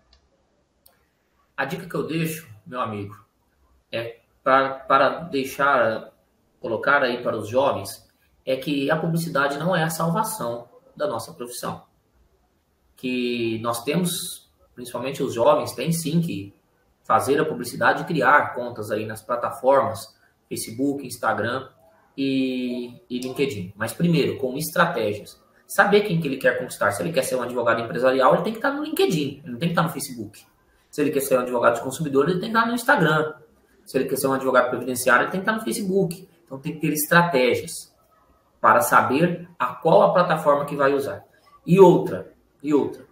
A 1.56 1.66
dica 1.66 1.88
que 1.88 1.96
eu 1.96 2.08
deixo, 2.08 2.50
meu 2.66 2.82
amigo, 2.82 3.16
é 3.92 4.18
para, 4.44 4.70
para 4.74 5.10
deixar, 5.20 6.12
colocar 6.60 7.04
aí 7.04 7.22
para 7.22 7.38
os 7.38 7.48
jovens, 7.48 8.10
é 8.44 8.56
que 8.56 8.90
a 8.90 8.98
publicidade 8.98 9.60
não 9.60 9.76
é 9.76 9.84
a 9.84 9.90
salvação 9.92 10.68
da 10.96 11.06
nossa 11.06 11.32
profissão. 11.32 11.84
Que 12.96 13.60
nós 13.60 13.84
temos 13.84 14.43
principalmente 14.74 15.22
os 15.22 15.34
jovens, 15.34 15.74
têm 15.74 15.92
sim 15.92 16.22
que 16.22 16.54
fazer 17.04 17.40
a 17.40 17.46
publicidade 17.46 18.04
e 18.04 18.06
criar 18.06 18.54
contas 18.54 18.92
aí 18.92 19.06
nas 19.06 19.22
plataformas 19.22 20.18
Facebook, 20.48 21.06
Instagram 21.06 21.68
e, 22.18 23.02
e 23.10 23.20
LinkedIn. 23.20 23.74
Mas 23.76 23.94
primeiro, 23.94 24.38
com 24.38 24.58
estratégias. 24.58 25.42
Saber 25.68 26.02
quem 26.02 26.20
que 26.20 26.28
ele 26.28 26.38
quer 26.38 26.60
conquistar. 26.60 26.92
Se 26.92 27.02
ele 27.02 27.12
quer 27.12 27.24
ser 27.24 27.36
um 27.36 27.42
advogado 27.42 27.82
empresarial, 27.82 28.36
ele 28.36 28.44
tem 28.44 28.54
que 28.54 28.60
estar 28.60 28.72
no 28.72 28.84
LinkedIn, 28.84 29.42
ele 29.44 29.52
não 29.52 29.60
tem 29.60 29.70
que 29.70 29.74
estar 29.74 29.84
no 29.84 29.90
Facebook. 29.90 30.46
Se 30.92 31.02
ele 31.02 31.10
quer 31.10 31.22
ser 31.22 31.38
um 31.38 31.42
advogado 31.42 31.76
de 31.76 31.82
consumidor, 31.82 32.30
ele 32.30 32.40
tem 32.40 32.52
que 32.52 32.58
estar 32.58 32.68
no 32.68 32.76
Instagram. 32.76 33.34
Se 33.86 33.98
ele 33.98 34.06
quer 34.06 34.18
ser 34.18 34.28
um 34.28 34.34
advogado 34.34 34.70
previdenciário, 34.70 35.24
ele 35.24 35.32
tem 35.32 35.42
que 35.42 35.50
estar 35.50 35.58
no 35.58 35.64
Facebook. 35.64 36.30
Então 36.46 36.60
tem 36.60 36.74
que 36.74 36.80
ter 36.80 36.94
estratégias 36.94 37.92
para 38.62 38.82
saber 38.82 39.50
a 39.58 39.68
qual 39.74 40.04
a 40.04 40.14
plataforma 40.14 40.66
que 40.66 40.76
vai 40.76 40.94
usar. 40.94 41.24
E 41.66 41.80
outra, 41.80 42.32
e 42.62 42.74
outra, 42.74 43.06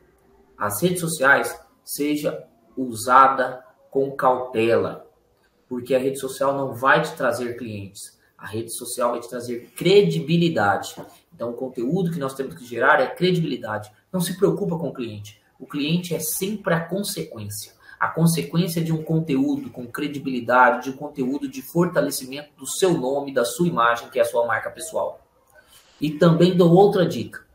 as 0.62 0.80
redes 0.80 1.00
sociais 1.00 1.60
seja 1.84 2.48
usada 2.78 3.66
com 3.90 4.12
cautela, 4.12 5.10
porque 5.68 5.96
a 5.96 5.98
rede 5.98 6.20
social 6.20 6.56
não 6.56 6.76
vai 6.76 7.02
te 7.02 7.16
trazer 7.16 7.58
clientes, 7.58 8.20
a 8.38 8.46
rede 8.46 8.72
social 8.72 9.10
vai 9.10 9.20
te 9.22 9.28
trazer 9.28 9.72
credibilidade. 9.76 10.96
Então, 11.34 11.50
o 11.50 11.54
conteúdo 11.54 12.12
que 12.12 12.20
nós 12.20 12.36
temos 12.36 12.54
que 12.54 12.64
gerar 12.64 13.02
é 13.02 13.08
credibilidade. 13.08 13.92
Não 14.14 14.22
se 14.22 14.38
preocupa 14.38 14.78
com 14.78 14.90
o 14.90 14.94
cliente. 14.94 15.42
O 15.60 15.66
cliente 15.66 16.14
é 16.14 16.20
sempre 16.20 16.76
a 16.76 16.80
consequência. 16.80 17.74
A 18.00 18.10
consequência 18.10 18.84
de 18.84 18.94
um 18.94 19.02
conteúdo 19.02 19.72
com 19.72 19.88
credibilidade, 19.88 20.84
de 20.84 20.90
um 20.92 20.98
conteúdo 20.98 21.48
de 21.48 21.64
fortalecimento 21.64 22.50
do 22.56 22.68
seu 22.68 22.94
nome, 22.94 23.34
da 23.34 23.46
sua 23.46 23.68
imagem, 23.68 24.10
que 24.10 24.20
é 24.20 24.22
a 24.22 24.26
sua 24.26 24.46
marca 24.46 24.70
pessoal. 24.70 25.26
E 26.00 26.12
também 26.12 26.56
dou 26.56 26.72
outra 26.72 27.04
dica. 27.04 27.50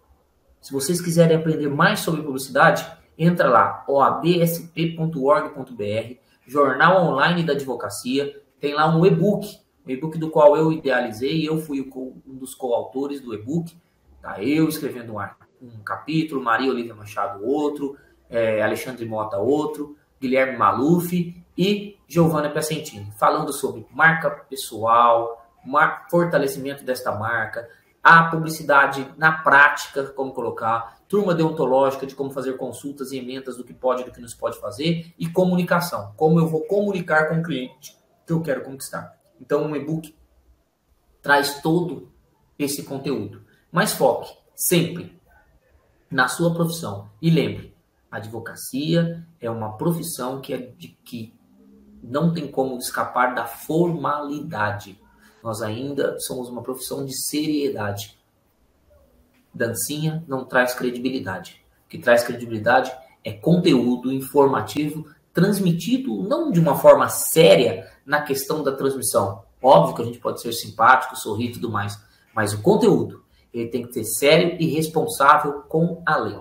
Se 0.66 0.72
vocês 0.72 1.00
quiserem 1.00 1.36
aprender 1.36 1.68
mais 1.68 2.00
sobre 2.00 2.22
publicidade, 2.22 2.84
entra 3.18 3.48
lá, 3.48 3.84
oabsp.org.br, 3.88 5.06
Jornal 6.46 7.04
Online 7.04 7.42
da 7.42 7.52
Advocacia, 7.52 8.40
tem 8.60 8.74
lá 8.74 8.94
um 8.94 9.04
e-book, 9.04 9.58
um 9.86 9.90
e-book 9.90 10.18
do 10.18 10.30
qual 10.30 10.56
eu 10.56 10.72
idealizei, 10.72 11.48
eu 11.48 11.58
fui 11.58 11.80
um 12.26 12.36
dos 12.36 12.54
coautores 12.54 13.20
do 13.20 13.34
e-book, 13.34 13.76
tá? 14.22 14.42
eu 14.42 14.68
escrevendo 14.68 15.14
um, 15.14 15.20
um 15.62 15.82
capítulo, 15.84 16.42
Maria 16.42 16.70
Olivia 16.70 16.94
Machado 16.94 17.44
outro, 17.44 17.96
é, 18.28 18.62
Alexandre 18.62 19.04
Mota 19.06 19.38
outro, 19.38 19.96
Guilherme 20.20 20.56
Maluf 20.56 21.34
e 21.56 21.96
Giovanna 22.06 22.50
Piacentini, 22.50 23.10
falando 23.18 23.52
sobre 23.52 23.86
marca 23.90 24.30
pessoal, 24.30 25.44
fortalecimento 26.10 26.84
desta 26.84 27.12
marca, 27.12 27.68
a 28.08 28.22
publicidade 28.30 29.12
na 29.16 29.32
prática, 29.32 30.04
como 30.04 30.32
colocar, 30.32 31.00
turma 31.08 31.34
deontológica 31.34 32.06
de 32.06 32.14
como 32.14 32.30
fazer 32.30 32.56
consultas 32.56 33.10
e 33.10 33.18
emendas 33.18 33.56
do 33.56 33.64
que 33.64 33.74
pode 33.74 34.02
e 34.02 34.04
do 34.04 34.12
que 34.12 34.20
não 34.20 34.28
se 34.28 34.36
pode 34.36 34.60
fazer, 34.60 35.12
e 35.18 35.28
comunicação, 35.28 36.12
como 36.16 36.38
eu 36.38 36.46
vou 36.46 36.64
comunicar 36.68 37.28
com 37.28 37.40
o 37.40 37.42
cliente 37.42 37.98
que 38.24 38.32
eu 38.32 38.40
quero 38.40 38.62
conquistar. 38.62 39.18
Então, 39.40 39.64
um 39.64 39.74
e-book 39.74 40.14
traz 41.20 41.60
todo 41.60 42.12
esse 42.56 42.84
conteúdo. 42.84 43.42
Mas 43.72 43.92
foque 43.92 44.32
sempre 44.54 45.20
na 46.08 46.28
sua 46.28 46.54
profissão. 46.54 47.10
E 47.20 47.28
lembre, 47.28 47.74
advocacia 48.08 49.26
é 49.40 49.50
uma 49.50 49.76
profissão 49.76 50.40
que, 50.40 50.54
é 50.54 50.58
de, 50.58 50.96
que 51.04 51.34
não 52.00 52.32
tem 52.32 52.46
como 52.46 52.78
escapar 52.78 53.34
da 53.34 53.46
formalidade. 53.46 54.96
Nós 55.46 55.62
ainda 55.62 56.18
somos 56.18 56.48
uma 56.48 56.60
profissão 56.60 57.06
de 57.06 57.16
seriedade. 57.16 58.18
Dancinha 59.54 60.24
não 60.26 60.44
traz 60.44 60.74
credibilidade. 60.74 61.64
O 61.84 61.88
que 61.88 61.98
traz 61.98 62.24
credibilidade 62.24 62.92
é 63.22 63.30
conteúdo 63.30 64.12
informativo 64.12 65.06
transmitido 65.32 66.20
não 66.24 66.50
de 66.50 66.58
uma 66.58 66.76
forma 66.76 67.08
séria 67.08 67.88
na 68.04 68.22
questão 68.22 68.64
da 68.64 68.72
transmissão. 68.72 69.44
Óbvio 69.62 69.94
que 69.94 70.02
a 70.02 70.04
gente 70.06 70.18
pode 70.18 70.40
ser 70.40 70.52
simpático, 70.52 71.14
sorrir 71.14 71.50
e 71.50 71.52
tudo 71.52 71.70
mais, 71.70 71.96
mas 72.34 72.52
o 72.52 72.60
conteúdo 72.60 73.22
ele 73.54 73.68
tem 73.68 73.86
que 73.86 73.92
ser 73.92 74.02
sério 74.02 74.56
e 74.58 74.66
responsável 74.66 75.62
com 75.68 76.02
a 76.04 76.16
lei. 76.16 76.40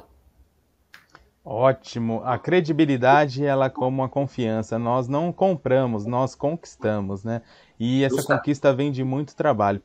Ótimo. 1.47 2.23
A 2.25 2.39
credibilidade, 2.39 3.45
ela 3.45 3.69
como 3.69 4.03
a 4.03 4.09
confiança. 4.09 4.79
Nós 4.79 5.07
não 5.07 5.31
compramos, 5.31 6.03
nós 6.07 6.33
conquistamos, 6.33 7.23
né? 7.23 7.43
E 7.79 8.03
essa 8.03 8.17
Justa. 8.17 8.37
conquista 8.37 8.73
vem 8.73 8.91
de 8.91 9.03
muito 9.03 9.35
trabalho. 9.35 9.81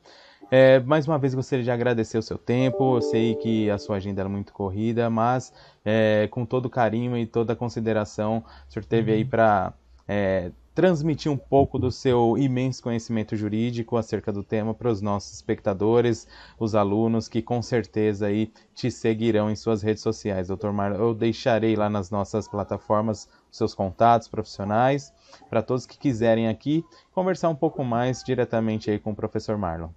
É, 0.49 0.81
mais 0.81 1.07
uma 1.07 1.17
vez 1.17 1.33
gostaria 1.33 1.63
de 1.63 1.71
agradecer 1.71 2.17
o 2.17 2.21
seu 2.21 2.37
tempo. 2.37 2.97
Eu 2.97 3.01
sei 3.01 3.35
que 3.35 3.69
a 3.69 3.77
sua 3.77 3.95
agenda 3.95 4.21
é 4.21 4.27
muito 4.27 4.51
corrida, 4.51 5.09
mas 5.09 5.53
é, 5.85 6.27
com 6.29 6.45
todo 6.45 6.69
carinho 6.69 7.17
e 7.17 7.25
toda 7.25 7.55
consideração, 7.55 8.43
o 8.67 8.71
senhor 8.71 8.85
teve 8.85 9.11
uhum. 9.11 9.17
aí 9.17 9.25
para 9.25 9.73
é, 10.07 10.51
transmitir 10.73 11.31
um 11.31 11.37
pouco 11.37 11.77
do 11.77 11.91
seu 11.91 12.37
imenso 12.37 12.81
conhecimento 12.81 13.35
jurídico 13.35 13.97
acerca 13.97 14.31
do 14.31 14.43
tema 14.43 14.73
para 14.73 14.89
os 14.89 15.01
nossos 15.01 15.33
espectadores, 15.33 16.27
os 16.57 16.75
alunos 16.75 17.27
que 17.27 17.41
com 17.41 17.61
certeza 17.61 18.27
aí 18.27 18.51
te 18.73 18.89
seguirão 18.89 19.49
em 19.49 19.55
suas 19.55 19.81
redes 19.81 20.01
sociais. 20.01 20.47
Doutor 20.47 20.71
Marlon, 20.71 20.97
eu 20.97 21.13
deixarei 21.13 21.75
lá 21.75 21.89
nas 21.89 22.09
nossas 22.09 22.47
plataformas 22.47 23.29
seus 23.51 23.75
contatos 23.75 24.27
profissionais 24.27 25.13
para 25.49 25.61
todos 25.61 25.85
que 25.85 25.97
quiserem 25.97 26.47
aqui 26.47 26.85
conversar 27.13 27.49
um 27.49 27.55
pouco 27.55 27.83
mais 27.83 28.23
diretamente 28.23 28.89
aí 28.89 28.97
com 28.97 29.11
o 29.11 29.15
professor 29.15 29.57
Marlon. 29.57 29.89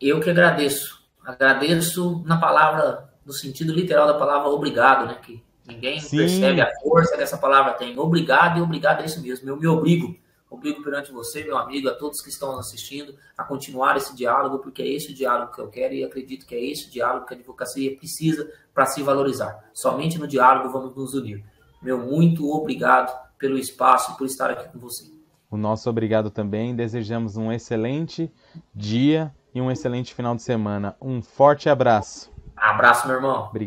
Eu 0.00 0.20
que 0.20 0.30
agradeço. 0.30 1.02
Agradeço 1.24 2.22
na 2.26 2.36
palavra, 2.36 3.08
no 3.24 3.32
sentido 3.32 3.72
literal 3.72 4.06
da 4.06 4.14
palavra 4.14 4.48
obrigado, 4.50 5.06
né? 5.06 5.14
Que 5.14 5.42
ninguém 5.66 6.00
Sim. 6.00 6.18
percebe 6.18 6.60
a 6.60 6.72
força 6.80 7.16
que 7.16 7.22
essa 7.22 7.38
palavra 7.38 7.74
tem. 7.74 7.98
Obrigado 7.98 8.58
e 8.58 8.62
obrigado 8.62 9.02
é 9.02 9.06
isso 9.06 9.20
mesmo. 9.22 9.48
Eu 9.48 9.56
me 9.56 9.66
obrigo. 9.66 10.16
Obrigo 10.50 10.82
perante 10.84 11.10
você, 11.10 11.42
meu 11.42 11.58
amigo, 11.58 11.88
a 11.88 11.94
todos 11.94 12.20
que 12.20 12.28
estão 12.28 12.56
assistindo, 12.56 13.16
a 13.36 13.42
continuar 13.42 13.96
esse 13.96 14.14
diálogo, 14.14 14.60
porque 14.60 14.82
é 14.82 14.88
esse 14.88 15.10
o 15.10 15.14
diálogo 15.14 15.52
que 15.52 15.60
eu 15.60 15.68
quero 15.68 15.94
e 15.94 16.04
acredito 16.04 16.46
que 16.46 16.54
é 16.54 16.64
esse 16.64 16.86
o 16.86 16.90
diálogo 16.90 17.26
que 17.26 17.34
a 17.34 17.36
advocacia 17.36 17.96
precisa 17.96 18.48
para 18.72 18.86
se 18.86 19.02
valorizar. 19.02 19.68
Somente 19.72 20.16
no 20.16 20.28
diálogo 20.28 20.70
vamos 20.70 20.94
nos 20.94 21.12
unir. 21.14 21.44
Meu 21.82 21.98
muito 21.98 22.48
obrigado 22.50 23.12
pelo 23.36 23.58
espaço 23.58 24.12
e 24.12 24.16
por 24.16 24.26
estar 24.26 24.50
aqui 24.50 24.68
com 24.68 24.78
você. 24.78 25.04
O 25.50 25.56
nosso 25.56 25.90
obrigado 25.90 26.30
também. 26.30 26.74
Desejamos 26.74 27.36
um 27.36 27.52
excelente 27.52 28.32
dia 28.74 29.34
e 29.54 29.60
um 29.60 29.70
excelente 29.70 30.14
final 30.14 30.34
de 30.34 30.42
semana. 30.42 30.96
Um 31.00 31.20
forte 31.20 31.68
abraço. 31.68 32.32
Abraço, 32.56 33.06
meu 33.06 33.16
irmão. 33.16 33.46
Obrigado. 33.48 33.62